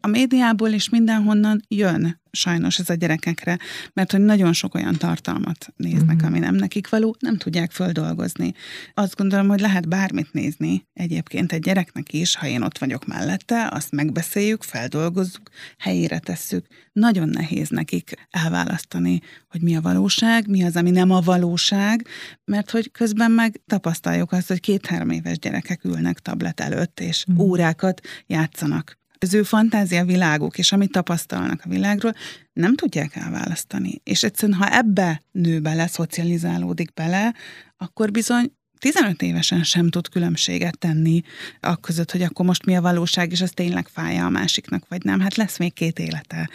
a 0.06 0.08
médiából 0.08 0.70
is 0.70 0.90
mindenhonnan 0.90 1.62
jön 1.68 2.22
sajnos 2.36 2.80
ez 2.80 2.90
a 2.90 2.94
gyerekekre, 2.94 3.58
mert 3.94 4.12
hogy 4.12 4.20
nagyon 4.20 4.54
sok 4.54 4.76
olyan 4.76 4.96
tartalmat 4.98 5.74
néznek, 5.76 6.16
uh-huh. 6.16 6.26
ami 6.26 6.40
nem 6.40 6.56
nekik 6.56 6.90
való, 6.90 7.16
nem 7.20 7.38
tudják 7.38 7.72
földolgozni. 7.72 8.54
Azt 8.94 9.16
gondolom, 9.16 9.48
hogy 9.48 9.60
lehet 9.60 9.88
bármit 9.88 10.34
nézni 10.34 10.88
egyébként 10.94 11.52
egy 11.52 11.60
gyereknek 11.60 12.14
is, 12.14 12.36
ha 12.36 12.48
én 12.48 12.62
ott 12.62 12.78
vagyok 12.78 13.06
mellette, 13.06 13.70
azt 13.72 13.92
megbeszéljük, 13.92 14.64
feldolgozzuk, 14.64 15.50
helyére 15.78 16.20
tesszük. 16.20 16.66
Nagyon 16.92 17.30
nehéz 17.30 17.70
nekik 17.70 18.28
elválasztani, 18.30 19.22
hogy 19.50 19.62
mi 19.62 19.76
a 19.76 19.82
valóság, 19.82 20.48
mi 20.48 20.64
az, 20.64 20.76
ami 20.76 20.92
nem 20.92 21.12
a 21.12 21.20
valóság, 21.20 22.08
mert 22.46 22.72
hogy 22.72 22.92
közben 22.92 23.32
meg 23.32 23.62
tapasztaljuk 23.68 24.32
azt, 24.32 24.48
hogy 24.48 24.60
két-három 24.60 25.10
éves 25.10 25.40
gyerekek 25.40 25.84
ülnek 25.84 26.20
tablet 26.20 26.60
előtt, 26.60 27.00
és 27.00 27.26
uh-huh. 27.28 27.46
órákat 27.46 28.02
játszanak 28.28 29.04
az 29.20 29.34
ő 29.34 29.44
fantázia 29.44 30.06
világuk, 30.06 30.58
és 30.58 30.72
amit 30.72 30.92
tapasztalnak 30.92 31.62
a 31.64 31.70
világról, 31.70 32.14
nem 32.54 32.76
tudják 32.76 33.16
elválasztani. 33.16 34.02
És 34.04 34.24
egyszerűen, 34.24 34.58
ha 34.58 34.78
ebbe 34.78 35.22
nő 35.32 35.60
bele, 35.60 35.88
szocializálódik 35.88 36.94
bele, 36.94 37.34
akkor 37.78 38.12
bizony 38.12 38.52
15 38.80 39.22
évesen 39.22 39.64
sem 39.64 39.90
tud 39.90 40.10
különbséget 40.10 40.78
tenni 40.78 41.22
a 41.60 41.76
között, 41.76 42.12
hogy 42.12 42.22
akkor 42.22 42.46
most 42.46 42.66
mi 42.66 42.76
a 42.76 42.82
valóság, 42.82 43.32
és 43.32 43.42
az 43.42 43.52
tényleg 43.54 43.88
fája 43.88 44.26
a 44.26 44.30
másiknak, 44.30 44.88
vagy 44.88 45.04
nem. 45.04 45.20
Hát 45.20 45.36
lesz 45.36 45.58
még 45.58 45.74
két 45.74 46.00
élete. 46.00 46.50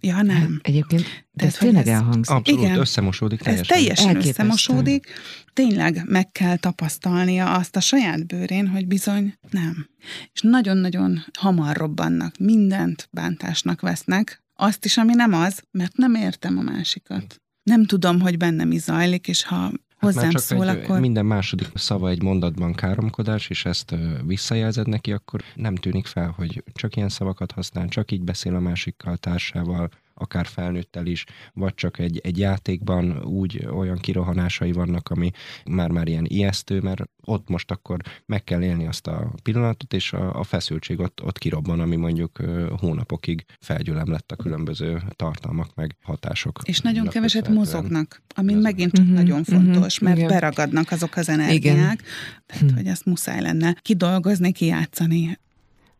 Ja, 0.00 0.22
nem. 0.22 0.36
Hát 0.36 0.60
egyébként, 0.62 1.26
de 1.30 1.46
ez 1.46 1.54
tényleg 1.54 1.86
ez, 1.86 1.94
elhangzik. 1.94 2.34
Abszolút, 2.34 2.62
igen, 2.62 2.78
összemosódik 2.78 3.40
teljesen. 3.40 3.76
Ez 3.76 3.76
teljesen 3.76 4.16
összemosódik. 4.16 5.06
Tényleg 5.52 6.02
meg 6.06 6.32
kell 6.32 6.56
tapasztalnia 6.56 7.54
azt 7.54 7.76
a 7.76 7.80
saját 7.80 8.26
bőrén, 8.26 8.68
hogy 8.68 8.86
bizony 8.86 9.34
nem. 9.50 9.88
És 10.32 10.40
nagyon-nagyon 10.40 11.24
hamar 11.38 11.76
robbannak, 11.76 12.38
mindent 12.38 13.08
bántásnak 13.10 13.80
vesznek, 13.80 14.42
azt 14.54 14.84
is, 14.84 14.96
ami 14.96 15.14
nem 15.14 15.32
az, 15.32 15.62
mert 15.70 15.96
nem 15.96 16.14
értem 16.14 16.58
a 16.58 16.62
másikat. 16.62 17.40
Nem 17.62 17.84
tudom, 17.84 18.20
hogy 18.20 18.36
bennem 18.36 18.70
is 18.70 18.80
zajlik, 18.80 19.28
és 19.28 19.44
ha 19.44 19.72
hozzám 19.98 20.30
csak 20.30 20.40
szól, 20.40 20.68
egy, 20.68 20.76
akkor... 20.76 21.00
Minden 21.00 21.26
második 21.26 21.68
szava 21.74 22.08
egy 22.08 22.22
mondatban 22.22 22.74
káromkodás, 22.74 23.48
és 23.48 23.64
ezt 23.64 23.94
visszajelzed 24.26 24.88
neki, 24.88 25.12
akkor 25.12 25.42
nem 25.54 25.74
tűnik 25.74 26.06
fel, 26.06 26.34
hogy 26.36 26.64
csak 26.72 26.96
ilyen 26.96 27.08
szavakat 27.08 27.52
használ, 27.52 27.88
csak 27.88 28.10
így 28.10 28.22
beszél 28.22 28.54
a 28.54 28.60
másikkal, 28.60 29.16
társával, 29.16 29.90
akár 30.18 30.46
felnőttel 30.46 31.06
is, 31.06 31.24
vagy 31.52 31.74
csak 31.74 31.98
egy, 31.98 32.20
egy 32.22 32.38
játékban 32.38 33.22
úgy 33.24 33.66
olyan 33.70 33.98
kirohanásai 33.98 34.72
vannak, 34.72 35.08
ami 35.08 35.30
már-már 35.64 36.08
ilyen 36.08 36.24
ijesztő, 36.28 36.80
mert 36.80 37.02
ott 37.24 37.48
most 37.48 37.70
akkor 37.70 38.00
meg 38.26 38.44
kell 38.44 38.62
élni 38.62 38.86
azt 38.86 39.06
a 39.06 39.32
pillanatot, 39.42 39.92
és 39.92 40.12
a, 40.12 40.38
a 40.38 40.42
feszültség 40.42 41.00
ott, 41.00 41.22
ott 41.22 41.38
kirobban, 41.38 41.80
ami 41.80 41.96
mondjuk 41.96 42.38
hónapokig 42.80 43.44
felgyülem 43.60 44.10
lett 44.10 44.32
a 44.32 44.36
különböző 44.36 45.02
tartalmak, 45.16 45.74
meg 45.74 45.96
hatások. 46.02 46.60
És 46.64 46.80
nagyon 46.80 47.08
keveset 47.08 47.48
mozognak, 47.48 48.22
ami 48.34 48.54
megint 48.54 48.92
csak 48.92 49.04
uh-huh, 49.04 49.18
nagyon 49.18 49.44
fontos, 49.44 49.94
uh-huh, 49.94 50.08
mert 50.08 50.16
igen. 50.16 50.28
beragadnak 50.28 50.90
azok 50.90 51.16
az 51.16 51.28
energiák, 51.28 51.56
igen. 51.56 51.98
tehát 52.46 52.70
hm. 52.70 52.74
hogy 52.74 52.86
ezt 52.86 53.04
muszáj 53.04 53.40
lenne 53.40 53.72
kidolgozni, 53.82 54.52
kijátszani. 54.52 55.38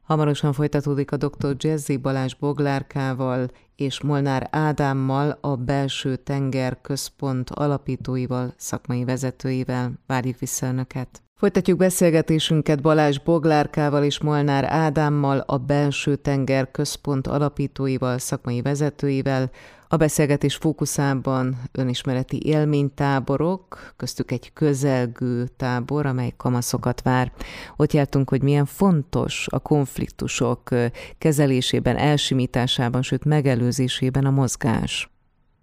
Hamarosan 0.08 0.52
folytatódik 0.52 1.12
a 1.12 1.16
dr. 1.16 1.54
Jazzy 1.58 1.96
Balázs 1.96 2.34
Boglárkával 2.34 3.48
és 3.76 4.00
Molnár 4.00 4.48
Ádámmal, 4.50 5.38
a 5.40 5.56
Belső 5.56 6.16
Tenger 6.16 6.80
Központ 6.80 7.50
alapítóival, 7.50 8.54
szakmai 8.56 9.04
vezetőivel. 9.04 9.92
Várjuk 10.06 10.38
vissza 10.38 10.66
Önöket! 10.66 11.22
Folytatjuk 11.34 11.78
beszélgetésünket 11.78 12.82
Balázs 12.82 13.18
Boglárkával 13.18 14.04
és 14.04 14.20
Molnár 14.20 14.64
Ádámmal, 14.64 15.38
a 15.38 15.56
Belső 15.56 16.16
Tenger 16.16 16.70
Központ 16.70 17.26
alapítóival, 17.26 18.18
szakmai 18.18 18.62
vezetőivel, 18.62 19.50
a 19.88 19.96
beszélgetés 19.96 20.56
fókuszában 20.56 21.56
önismereti 21.72 22.40
élménytáborok, 22.46 23.92
köztük 23.96 24.30
egy 24.30 24.52
közelgő 24.52 25.46
tábor, 25.56 26.06
amely 26.06 26.32
kamaszokat 26.36 27.02
vár. 27.02 27.32
Ott 27.76 27.92
jártunk, 27.92 28.28
hogy 28.28 28.42
milyen 28.42 28.66
fontos 28.66 29.46
a 29.50 29.58
konfliktusok 29.58 30.70
kezelésében, 31.18 31.96
elsimításában, 31.96 33.02
sőt 33.02 33.24
megelőzésében 33.24 34.24
a 34.24 34.30
mozgás. 34.30 35.10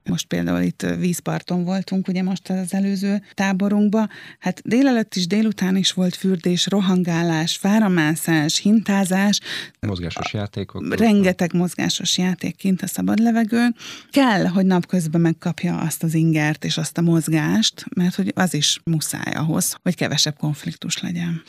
Most 0.10 0.28
például 0.28 0.62
itt 0.62 0.86
vízparton 1.00 1.64
voltunk, 1.64 2.08
ugye 2.08 2.24
most 2.24 2.50
az 2.50 2.74
előző 2.74 3.22
táborunkban. 3.34 4.10
Hát 4.40 4.62
délelőtt 4.66 5.16
is, 5.16 5.28
délután 5.28 5.76
is 5.76 5.92
volt 5.92 6.16
fürdés, 6.16 6.68
rohangálás, 6.68 7.56
fáramászás, 7.56 8.60
hintázás. 8.60 9.40
Mozgásos 9.80 10.34
játékok. 10.34 10.96
Rengeteg 10.96 11.54
mozgásos 11.54 12.18
játék 12.18 12.56
kint 12.56 12.82
a 12.82 12.88
szabad 12.88 13.20
levegőn. 13.20 13.76
Kell, 14.12 14.46
hogy 14.46 14.66
napközben 14.66 15.22
megkapja 15.22 15.78
azt 15.78 16.04
az 16.04 16.14
ingert 16.14 16.66
és 16.66 16.78
azt 16.78 16.98
a 16.98 17.02
mozgást, 17.02 17.86
mert 17.96 18.16
hogy 18.16 18.32
az 18.36 18.54
is 18.54 18.80
muszáj 18.84 19.34
ahhoz, 19.34 19.78
hogy 19.82 19.96
kevesebb 19.96 20.38
konfliktus 20.38 21.02
legyen. 21.02 21.42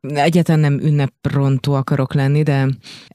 Egyetlen 0.00 0.58
nem 0.58 0.80
ünneprontó 0.80 1.72
akarok 1.72 2.14
lenni, 2.14 2.42
de 2.42 2.68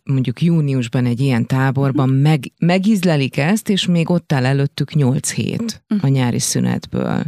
mondjuk 0.04 0.42
júniusban 0.42 1.06
egy 1.06 1.20
ilyen 1.20 1.46
táborban 1.46 2.10
meg, 2.10 2.52
megízlelik 2.60 3.38
ezt, 3.38 3.70
és 3.70 3.86
még 3.86 4.10
ott 4.10 4.32
áll 4.34 4.46
előtt 4.46 4.79
előttük 4.80 4.94
8 5.00 5.32
hét 5.32 5.84
a 6.02 6.08
nyári 6.08 6.40
szünetből. 6.40 7.24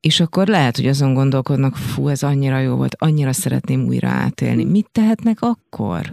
És 0.00 0.20
akkor 0.20 0.46
lehet, 0.46 0.76
hogy 0.76 0.86
azon 0.86 1.14
gondolkodnak, 1.14 1.76
fú, 1.76 2.08
ez 2.08 2.22
annyira 2.22 2.58
jó 2.58 2.74
volt, 2.74 2.96
annyira 2.98 3.32
szeretném 3.32 3.86
újra 3.86 4.08
átélni. 4.08 4.64
Mit 4.64 4.88
tehetnek 4.92 5.40
akkor? 5.40 6.10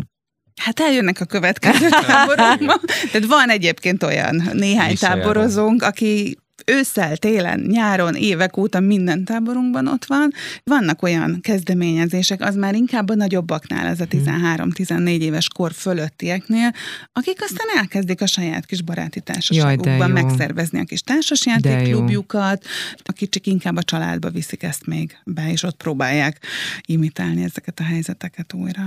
Hát 0.62 0.80
eljönnek 0.80 1.22
a 1.22 1.26
következő 1.26 1.90
táborokba. 2.08 2.80
Tehát 3.12 3.28
van 3.28 3.50
egyébként 3.50 4.04
olyan 4.04 4.50
néhány 4.54 4.96
táborozónk, 4.96 5.82
aki 5.82 6.38
ősszel, 6.66 7.18
télen, 7.18 7.60
nyáron, 7.60 8.16
évek 8.16 8.58
óta 8.58 8.80
minden 8.80 9.26
táborunkban 9.26 9.88
ott 9.88 10.06
van. 10.06 10.32
Vannak 10.64 11.02
olyan 11.02 11.40
kezdeményezések, 11.42 12.42
az 12.42 12.56
már 12.56 12.76
inkább 12.76 13.10
a 13.10 13.16
nagyobbaknál, 13.16 13.88
ez 13.88 14.00
a 14.00 14.06
13-14 14.06 15.20
éves 15.20 15.48
kor 15.48 15.72
fölöttieknél, 15.74 16.72
akik 17.14 17.42
aztán 17.42 17.68
elkezdik 17.78 18.22
a 18.22 18.28
saját 18.28 18.66
kis 18.66 18.82
baráti 18.82 19.20
társaságukban 19.20 20.12
megszervezni 20.12 20.80
a 20.80 20.84
kis 20.84 21.02
társasjátékklubjukat, 21.02 22.66
a 23.04 23.12
kicsik 23.12 23.48
inkább 23.48 23.76
a 23.76 23.84
családba 23.84 24.30
viszik 24.30 24.64
ezt 24.64 24.86
még 24.86 25.18
be, 25.26 25.52
és 25.52 25.64
ott 25.64 25.78
próbálják 25.78 26.40
imitálni 26.86 27.44
ezeket 27.44 27.80
a 27.80 27.84
helyzeteket 27.84 28.54
újra. 28.54 28.84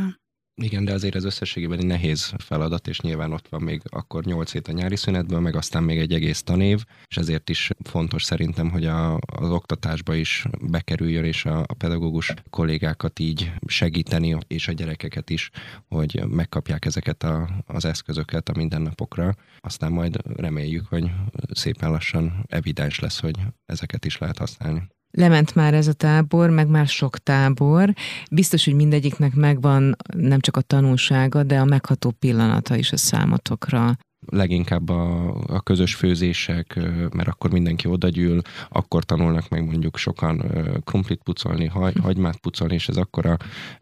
Igen, 0.63 0.85
de 0.85 0.93
azért 0.93 1.15
az 1.15 1.25
összességében 1.25 1.79
egy 1.79 1.87
nehéz 1.87 2.33
feladat, 2.39 2.89
és 2.89 3.01
nyilván 3.01 3.33
ott 3.33 3.49
van 3.49 3.63
még 3.63 3.83
akkor 3.85 4.25
8 4.25 4.53
hét 4.53 4.69
a 4.69 4.73
nyári 4.73 4.97
szünetből, 4.97 5.41
meg 5.41 5.57
aztán 5.57 5.83
még 5.83 5.99
egy 5.99 6.13
egész 6.13 6.43
tanév, 6.43 6.85
és 7.07 7.17
ezért 7.17 7.51
is 7.51 7.71
fontos 7.85 8.23
szerintem, 8.23 8.71
hogy 8.71 8.87
a, 8.87 9.15
az 9.15 9.51
oktatásba 9.51 10.15
is 10.15 10.47
bekerüljön, 10.61 11.25
és 11.25 11.45
a, 11.45 11.59
a 11.59 11.75
pedagógus 11.75 12.35
kollégákat 12.51 13.19
így 13.19 13.53
segíteni, 13.67 14.37
és 14.47 14.69
a 14.69 14.73
gyerekeket 14.73 15.31
is, 15.31 15.51
hogy 15.89 16.23
megkapják 16.29 16.85
ezeket 16.85 17.23
a, 17.23 17.49
az 17.67 17.85
eszközöket 17.85 18.49
a 18.49 18.57
mindennapokra. 18.57 19.35
Aztán 19.59 19.93
majd 19.93 20.17
reméljük, 20.37 20.87
hogy 20.87 21.11
szépen 21.51 21.91
lassan 21.91 22.45
evidens 22.49 22.99
lesz, 22.99 23.21
hogy 23.21 23.37
ezeket 23.67 24.05
is 24.05 24.19
lehet 24.19 24.39
használni. 24.39 24.83
Lement 25.11 25.55
már 25.55 25.75
ez 25.75 25.89
a 25.89 25.93
tábor, 25.93 26.51
meg 26.51 26.69
már 26.69 26.87
sok 26.87 27.19
tábor. 27.19 27.93
Biztos, 28.31 28.65
hogy 28.65 28.75
mindegyiknek 28.75 29.35
megvan 29.35 29.97
nem 30.15 30.41
csak 30.41 30.57
a 30.57 30.61
tanulsága, 30.61 31.43
de 31.43 31.59
a 31.59 31.65
megható 31.65 32.11
pillanata 32.11 32.77
is 32.77 32.93
a 32.93 32.97
számotokra 32.97 33.97
leginkább 34.27 34.89
a, 34.89 35.35
a 35.47 35.61
közös 35.61 35.95
főzések, 35.95 36.79
mert 37.15 37.29
akkor 37.29 37.51
mindenki 37.51 37.89
odagyűl, 37.89 38.41
akkor 38.69 39.05
tanulnak 39.05 39.49
meg 39.49 39.65
mondjuk 39.65 39.97
sokan 39.97 40.45
krumplit 40.85 41.21
pucolni, 41.23 41.67
hagy, 41.67 41.97
hagymát 42.03 42.37
pucolni, 42.37 42.75
és 42.75 42.89
ez 42.89 42.97
akkor 42.97 43.27
a 43.27 43.37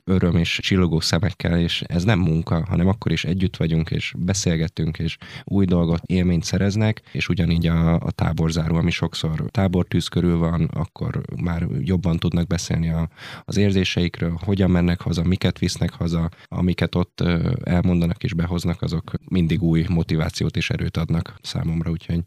öröm 0.05 0.37
és 0.37 0.59
csillogó 0.63 1.01
szemekkel, 1.01 1.59
és 1.59 1.83
ez 1.87 2.05
nem 2.05 2.19
munka, 2.19 2.65
hanem 2.69 2.89
akkor 2.89 3.13
is 3.13 3.25
együtt 3.25 3.57
vagyunk, 3.57 3.91
és 3.91 4.15
beszélgetünk, 4.19 4.99
és 4.99 5.17
új 5.45 5.65
dolgot, 5.65 6.03
élményt 6.07 6.45
szereznek, 6.45 7.03
és 7.13 7.29
ugyanígy 7.29 7.67
a, 7.67 7.95
a 7.95 8.11
táborzáró, 8.11 8.77
ami 8.77 8.91
sokszor 8.91 9.45
tábortűz 9.51 10.09
körül 10.09 10.39
van, 10.39 10.65
akkor 10.65 11.21
már 11.43 11.67
jobban 11.81 12.17
tudnak 12.17 12.47
beszélni 12.47 12.91
a, 12.91 13.09
az 13.45 13.57
érzéseikről, 13.57 14.39
hogyan 14.45 14.71
mennek 14.71 15.01
haza, 15.01 15.23
miket 15.23 15.59
visznek 15.59 15.93
haza, 15.93 16.29
amiket 16.45 16.95
ott 16.95 17.25
elmondanak 17.63 18.25
és 18.25 18.35
behoznak, 18.35 18.83
azok 18.83 19.13
mindig 19.29 19.63
új 19.63 19.85
motiváció 19.89 20.26
motivációt 20.27 20.57
és 20.57 20.71
erőt 20.71 20.97
adnak 20.97 21.35
számomra, 21.43 21.91
úgyhogy 21.91 22.21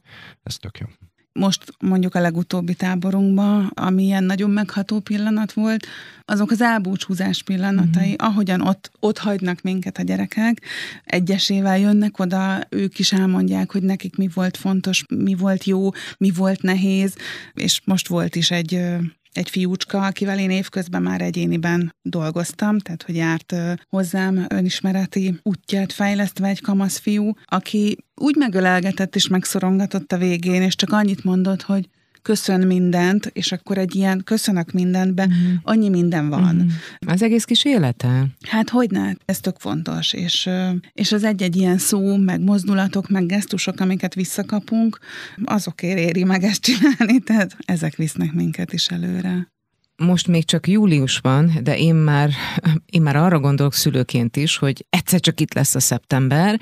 ez 0.44 0.58
tök 0.58 0.78
jó. 0.78 0.88
Most 1.34 1.64
mondjuk 1.80 2.16
a 2.16 2.20
legutóbbi 2.20 2.74
táborunkban, 2.74 3.72
ami 3.74 4.04
ilyen 4.04 4.24
nagyon 4.24 4.50
megható 4.50 5.00
pillanat 5.00 5.54
volt, 5.54 5.88
azok 6.26 6.52
az 6.52 6.62
elbúcsúzás 6.62 7.44
pillanatai, 7.44 8.08
mm-hmm. 8.08 8.16
ahogyan 8.18 8.62
ott, 8.62 8.92
ott 9.00 9.18
hagynak 9.18 9.62
minket 9.62 9.98
a 9.98 10.02
gyerekek, 10.02 10.62
egyesével 11.04 11.80
jönnek 11.80 12.20
oda, 12.20 12.60
ők 12.70 13.00
is 13.00 13.12
elmondják, 13.12 13.72
hogy 13.72 13.84
nekik 13.84 14.16
mi 14.16 14.30
volt 14.34 14.58
fontos, 14.58 15.04
mi 15.10 15.36
volt 15.36 15.64
jó, 15.64 15.90
mi 16.18 16.32
volt 16.32 16.62
nehéz, 16.62 17.16
és 17.54 17.82
most 17.86 18.08
volt 18.08 18.36
is 18.36 18.52
egy 18.52 18.82
egy 19.32 19.50
fiúcska, 19.50 20.06
akivel 20.06 20.40
én 20.40 20.50
évközben 20.50 21.02
már 21.02 21.22
egyéniben 21.22 21.96
dolgoztam, 22.02 22.80
tehát 22.80 23.04
hogy 23.04 23.16
járt 23.16 23.56
hozzám 23.90 24.46
önismereti 24.50 25.40
útját 25.44 25.94
fejlesztve 25.94 26.48
egy 26.48 26.62
kamasz 26.62 26.98
fiú, 26.98 27.32
aki 27.46 27.98
úgy 28.16 28.36
megölelgetett 28.36 29.16
és 29.16 29.28
megszorongatott 29.28 30.12
a 30.12 30.18
végén, 30.18 30.62
és 30.62 30.76
csak 30.76 30.92
annyit 30.92 31.24
mondott, 31.24 31.62
hogy 31.62 31.90
köszön 32.30 32.68
mindent, 32.68 33.26
és 33.26 33.52
akkor 33.52 33.78
egy 33.78 33.96
ilyen 33.96 34.22
köszönök 34.24 34.72
mindenben, 34.72 35.30
uh-huh. 35.30 35.54
annyi 35.64 35.90
minden 35.90 36.30
van. 36.30 36.56
Uh-huh. 36.56 36.72
Az 37.00 37.22
egész 37.22 37.44
kis 37.44 37.66
élete? 37.66 38.28
Hát 38.48 38.70
hogy 38.70 38.92
ne, 38.92 39.12
ez 39.26 39.40
tök 39.40 39.56
fontos, 39.60 40.14
és, 40.14 40.50
és 40.94 41.12
az 41.12 41.24
egy-egy 41.24 41.56
ilyen 41.56 41.78
szó, 41.78 42.18
meg 42.18 42.42
mozdulatok, 42.42 43.10
meg 43.10 43.26
gesztusok, 43.26 43.80
amiket 43.80 44.14
visszakapunk, 44.14 45.00
azokért 45.44 46.00
éri 46.00 46.24
meg 46.24 46.44
ezt 46.44 46.62
csinálni, 46.62 47.20
tehát 47.30 47.56
ezek 47.66 47.96
visznek 47.96 48.34
minket 48.34 48.74
is 48.74 48.88
előre 48.88 49.48
most 49.96 50.28
még 50.28 50.46
csak 50.46 50.68
július 50.68 51.18
van, 51.18 51.52
de 51.64 51.78
én 51.78 51.96
már, 51.96 52.32
én 52.96 53.02
már 53.02 53.16
arra 53.16 53.40
gondolok 53.40 53.74
szülőként 53.74 54.36
is, 54.36 54.58
hogy 54.58 54.86
egyszer 54.90 55.20
csak 55.20 55.40
itt 55.40 55.54
lesz 55.54 55.76
a 55.76 55.80
szeptember, 55.80 56.60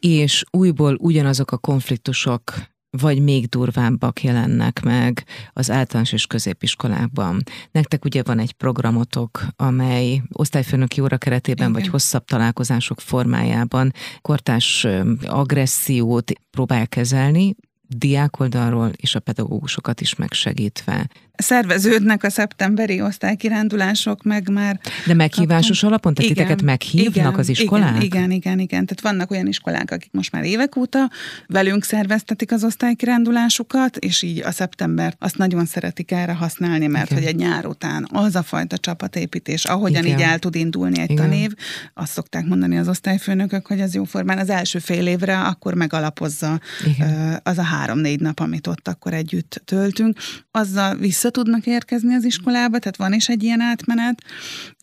és 0.00 0.44
újból 0.50 0.96
ugyanazok 1.00 1.50
a 1.52 1.58
konfliktusok 1.58 2.52
vagy 3.00 3.22
még 3.22 3.46
durvábbak 3.46 4.22
jelennek 4.22 4.82
meg 4.82 5.24
az 5.52 5.70
általános 5.70 6.12
és 6.12 6.26
középiskolákban. 6.26 7.42
Nektek 7.70 8.04
ugye 8.04 8.22
van 8.22 8.38
egy 8.38 8.52
programotok, 8.52 9.46
amely 9.56 10.22
osztályfőnöki 10.32 11.00
óra 11.00 11.18
keretében, 11.18 11.68
Igen. 11.68 11.80
vagy 11.80 11.90
hosszabb 11.90 12.24
találkozások 12.24 13.00
formájában 13.00 13.92
kortás 14.20 14.86
agressziót 15.26 16.32
próbál 16.50 16.88
kezelni, 16.88 17.54
diákoldalról 17.88 18.90
és 18.96 19.14
a 19.14 19.20
pedagógusokat 19.20 20.00
is 20.00 20.14
megsegítve 20.14 21.08
szerveződnek 21.36 22.24
a 22.24 22.30
szeptemberi 22.30 23.00
osztálykirándulások, 23.00 24.22
meg 24.22 24.48
már... 24.48 24.80
De 25.06 25.14
meghívásos 25.14 25.80
kaptam. 25.80 25.88
alapon? 25.88 26.14
Tehát 26.14 26.30
igen, 26.30 26.44
titeket 26.44 26.64
meghívnak 26.64 27.14
igen, 27.14 27.34
az 27.34 27.48
iskolák? 27.48 27.88
Igen, 27.88 28.02
igen, 28.02 28.30
igen, 28.30 28.58
igen. 28.58 28.86
Tehát 28.86 29.00
vannak 29.00 29.30
olyan 29.30 29.46
iskolák, 29.46 29.90
akik 29.90 30.12
most 30.12 30.32
már 30.32 30.44
évek 30.44 30.76
óta 30.76 31.10
velünk 31.46 31.84
szerveztetik 31.84 32.52
az 32.52 32.64
osztálykirándulásukat, 32.64 33.96
és 33.96 34.22
így 34.22 34.38
a 34.38 34.50
szeptember 34.50 35.14
azt 35.18 35.36
nagyon 35.36 35.66
szeretik 35.66 36.10
erre 36.10 36.32
használni, 36.32 36.86
mert 36.86 37.10
igen. 37.10 37.22
hogy 37.22 37.32
egy 37.32 37.36
nyár 37.36 37.66
után 37.66 38.08
az 38.12 38.34
a 38.34 38.42
fajta 38.42 38.78
csapatépítés, 38.78 39.64
ahogyan 39.64 40.04
igen. 40.04 40.18
így 40.18 40.24
el 40.24 40.38
tud 40.38 40.54
indulni 40.54 41.00
egy 41.00 41.10
igen. 41.10 41.24
tanév, 41.24 41.52
azt 41.94 42.12
szokták 42.12 42.46
mondani 42.46 42.78
az 42.78 42.88
osztályfőnökök, 42.88 43.66
hogy 43.66 43.80
az 43.80 43.94
jóformán 43.94 44.38
az 44.38 44.50
első 44.50 44.78
fél 44.78 45.06
évre 45.06 45.40
akkor 45.40 45.74
megalapozza 45.74 46.60
igen. 46.86 47.40
az 47.42 47.58
a 47.58 47.62
három-négy 47.62 48.20
nap, 48.20 48.40
amit 48.40 48.66
ott 48.66 48.88
akkor 48.88 49.12
együtt 49.12 49.62
töltünk. 49.64 50.18
Azzal 50.50 50.96
vissza 50.96 51.25
vissza 51.26 51.42
tudnak 51.42 51.66
érkezni 51.66 52.14
az 52.14 52.24
iskolába, 52.24 52.78
tehát 52.78 52.96
van 52.96 53.12
is 53.12 53.28
egy 53.28 53.42
ilyen 53.42 53.60
átmenet, 53.60 54.22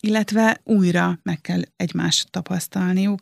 illetve 0.05 0.61
újra 0.63 1.19
meg 1.23 1.41
kell 1.41 1.61
egymást 1.75 2.31
tapasztalniuk. 2.31 3.21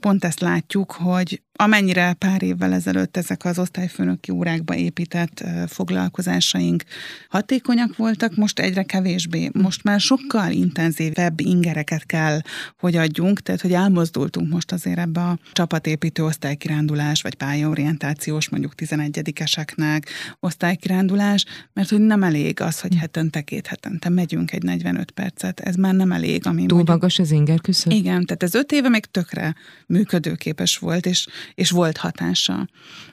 Pont 0.00 0.24
ezt 0.24 0.40
látjuk, 0.40 0.92
hogy 0.92 1.42
amennyire 1.60 2.12
pár 2.12 2.42
évvel 2.42 2.72
ezelőtt 2.72 3.16
ezek 3.16 3.44
az 3.44 3.58
osztályfőnöki 3.58 4.30
órákba 4.30 4.74
épített 4.74 5.44
foglalkozásaink 5.66 6.82
hatékonyak 7.28 7.96
voltak, 7.96 8.36
most 8.36 8.58
egyre 8.58 8.82
kevésbé. 8.82 9.50
Most 9.52 9.82
már 9.82 10.00
sokkal 10.00 10.50
intenzívebb 10.50 11.40
ingereket 11.40 12.06
kell, 12.06 12.40
hogy 12.78 12.96
adjunk, 12.96 13.40
tehát 13.40 13.60
hogy 13.60 13.72
elmozdultunk 13.72 14.52
most 14.52 14.72
azért 14.72 14.98
ebbe 14.98 15.20
a 15.20 15.38
csapatépítő 15.52 16.24
osztálykirándulás, 16.24 17.22
vagy 17.22 17.34
pályaorientációs, 17.34 18.48
mondjuk 18.48 18.72
11-eseknek 18.76 20.02
osztálykirándulás, 20.40 21.44
mert 21.72 21.88
hogy 21.88 22.00
nem 22.00 22.22
elég 22.22 22.60
az, 22.60 22.80
hogy 22.80 22.94
hetente, 22.94 23.40
két 23.40 23.66
hetente 23.66 24.08
megyünk 24.08 24.52
egy 24.52 24.62
45 24.62 25.10
percet, 25.10 25.60
ez 25.60 25.74
már 25.74 25.94
nem 25.94 26.07
elég. 26.12 26.46
Ami 26.46 26.66
Túl 26.66 26.76
mondjuk, 26.76 26.96
magas 26.96 27.18
az 27.18 27.30
inger 27.30 27.60
küszöb? 27.60 27.92
Igen, 27.92 28.24
tehát 28.24 28.42
ez 28.42 28.54
öt 28.54 28.72
éve 28.72 28.88
még 28.88 29.04
tökre 29.04 29.54
működőképes 29.86 30.78
volt, 30.78 31.06
és 31.06 31.26
és 31.54 31.70
volt 31.70 31.96
hatása. 31.96 32.68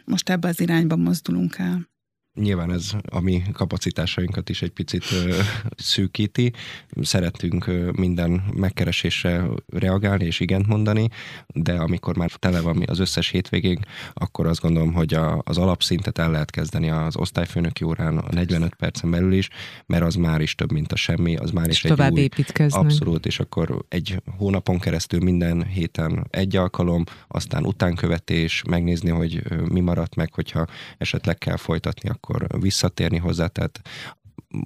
Most 0.06 0.30
ebbe 0.30 0.48
az 0.48 0.60
irányba 0.60 0.96
mozdulunk 0.96 1.58
el. 1.58 1.94
Nyilván 2.36 2.72
ez 2.72 2.92
a 3.10 3.20
mi 3.20 3.44
kapacitásainkat 3.54 4.50
is 4.50 4.62
egy 4.62 4.72
picit 4.72 5.04
ö, 5.12 5.40
szűkíti. 5.76 6.54
Szeretünk 7.02 7.68
ö, 7.68 7.92
minden 7.96 8.44
megkeresésre 8.56 9.44
reagálni 9.68 10.26
és 10.26 10.40
igent 10.40 10.68
mondani, 10.68 11.10
de 11.48 11.74
amikor 11.74 12.18
már 12.18 12.32
tele 12.32 12.62
van 12.62 12.84
az 12.86 13.00
összes 13.00 13.30
hétvégén, 13.30 13.80
akkor 14.14 14.48
azt 14.48 14.62
gondolom, 14.62 14.94
hogy 14.94 15.14
a, 15.14 15.42
az 15.44 15.58
alapszintet 15.58 16.18
el 16.18 16.32
lehet 16.32 16.52
kezdeni 16.52 16.90
az 16.90 17.18
osztályfőnöki 17.18 17.84
órán 17.84 18.18
a 18.18 18.34
45 18.34 18.76
percen 18.76 19.12
belül 19.12 19.34
is, 19.34 19.50
mert 19.86 20.04
az 20.04 20.16
már 20.16 20.42
is 20.42 20.56
több, 20.56 20.72
mint 20.72 20.92
a 20.92 20.96
semmi, 20.96 21.36
az 21.36 21.52
már 21.52 21.68
és 21.68 21.84
is 21.84 21.92
egy 21.92 22.12
új, 22.12 22.20
építkezni. 22.20 22.80
Abszolút, 22.80 23.26
és 23.26 23.40
akkor 23.40 23.86
egy 23.88 24.22
hónapon 24.38 24.80
keresztül 24.80 25.20
minden 25.20 25.66
héten 25.66 26.28
egy 26.30 26.56
alkalom, 26.56 27.04
aztán 27.28 27.66
utánkövetés, 27.66 28.62
megnézni, 28.70 29.10
hogy 29.10 29.42
mi 29.72 29.80
maradt 29.80 30.16
meg, 30.16 30.34
hogyha 30.34 30.66
esetleg 30.98 31.38
kell 31.38 31.58
folytatni, 31.58 32.10
akkor 32.10 32.25
visszatérni 32.60 33.18
hozzá, 33.18 33.48
tehát 33.48 33.82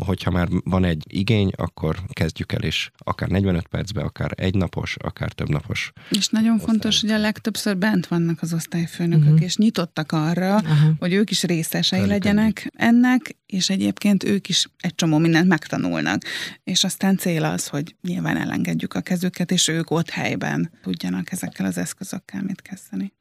hogyha 0.06 0.32
már 0.32 0.48
van 0.64 0.84
egy 0.84 1.04
igény, 1.08 1.52
akkor 1.56 2.00
kezdjük 2.10 2.52
el, 2.52 2.62
és 2.62 2.92
akár 2.98 3.30
45 3.30 3.68
percbe, 3.68 4.02
akár 4.02 4.32
egy 4.36 4.56
napos, 4.56 4.96
akár 5.00 5.32
több 5.32 5.50
napos. 5.50 5.92
És 6.10 6.28
nagyon 6.28 6.54
osztály. 6.54 6.68
fontos, 6.68 7.02
hogy 7.02 7.10
a 7.10 7.18
legtöbbször 7.18 7.78
bent 7.78 8.08
vannak 8.08 8.42
az 8.42 8.54
osztályfőnökök, 8.54 9.26
uh-huh. 9.26 9.44
és 9.44 9.58
nyitottak 9.58 10.12
arra, 10.12 10.56
uh-huh. 10.56 10.98
hogy 11.00 11.14
ők 11.14 11.30
is 11.30 11.44
részesei 11.44 12.00
Felük 12.00 12.14
legyenek 12.14 12.72
ennek, 12.74 13.38
és 13.46 13.70
egyébként 13.70 14.24
ők 14.24 14.50
is 14.50 14.68
egy 14.78 14.96
csomó 14.96 15.18
mindent 15.18 15.48
megtanulnak. 15.48 16.22
És 16.64 16.84
aztán 16.84 17.18
cél 17.18 17.44
az, 17.44 17.68
hogy 17.68 17.96
nyilván 18.02 18.38
elengedjük 18.38 18.94
a 18.94 19.02
kezüket, 19.02 19.52
és 19.52 19.68
ők 19.68 19.92
ott 19.92 20.10
helyben 20.10 20.72
tudjanak 20.82 21.32
ezekkel 21.32 21.66
az 21.66 21.78
eszközökkel 21.78 22.42
mit 22.42 22.62
kezdeni. 22.62 23.14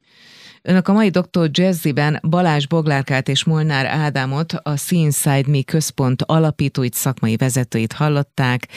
Önök 0.61 0.87
a 0.87 0.93
mai 0.93 1.09
Dr. 1.09 1.49
Jazziben 1.51 2.19
Balázs 2.29 2.65
Boglárkát 2.65 3.27
és 3.27 3.43
Molnár 3.43 3.85
Ádámot, 3.85 4.53
a 4.53 4.77
Seenside 4.77 5.43
Me 5.47 5.61
központ 5.61 6.21
alapítóit, 6.21 6.93
szakmai 6.93 7.35
vezetőit 7.35 7.93
hallották. 7.93 8.67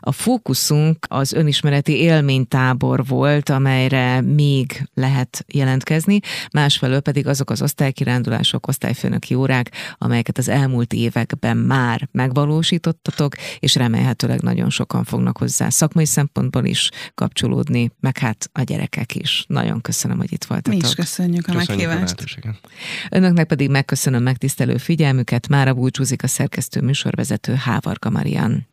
A 0.00 0.12
fókuszunk 0.12 1.06
az 1.08 1.32
önismereti 1.32 1.96
élménytábor 2.00 3.06
volt, 3.06 3.48
amelyre 3.48 4.20
még 4.20 4.88
lehet 4.94 5.44
jelentkezni, 5.46 6.20
másfelől 6.52 7.00
pedig 7.00 7.26
azok 7.26 7.50
az 7.50 7.62
osztálykirándulások, 7.62 8.66
osztályfőnöki 8.66 9.34
órák, 9.34 9.70
amelyeket 9.98 10.38
az 10.38 10.48
elmúlt 10.48 10.92
években 10.92 11.56
már 11.56 12.08
megvalósítottatok, 12.12 13.34
és 13.58 13.74
remélhetőleg 13.74 14.40
nagyon 14.40 14.70
sokan 14.70 15.04
fognak 15.04 15.38
hozzá 15.38 15.68
szakmai 15.68 16.06
szempontból 16.06 16.64
is 16.64 16.90
kapcsolódni, 17.14 17.90
meg 18.00 18.18
hát 18.18 18.50
a 18.52 18.62
gyerekek 18.62 19.14
is. 19.14 19.44
Nagyon 19.48 19.80
köszönöm, 19.80 20.18
hogy 20.18 20.32
itt 20.32 20.44
voltatok. 20.44 20.80
Mi 20.80 20.86
is 20.86 20.94
köszönjük. 20.94 21.27
Köszönjük 21.32 21.48
a 21.48 21.54
meghívást. 21.54 22.24
A 22.42 22.68
Önöknek 23.10 23.46
pedig 23.46 23.70
megköszönöm 23.70 24.22
megtisztelő 24.22 24.76
figyelmüket. 24.76 25.48
Mára 25.48 25.74
búcsúzik 25.74 26.22
a 26.22 26.26
szerkesztő 26.26 26.80
műsorvezető 26.80 27.54
Hávarka 27.54 28.10
Marian. 28.10 28.68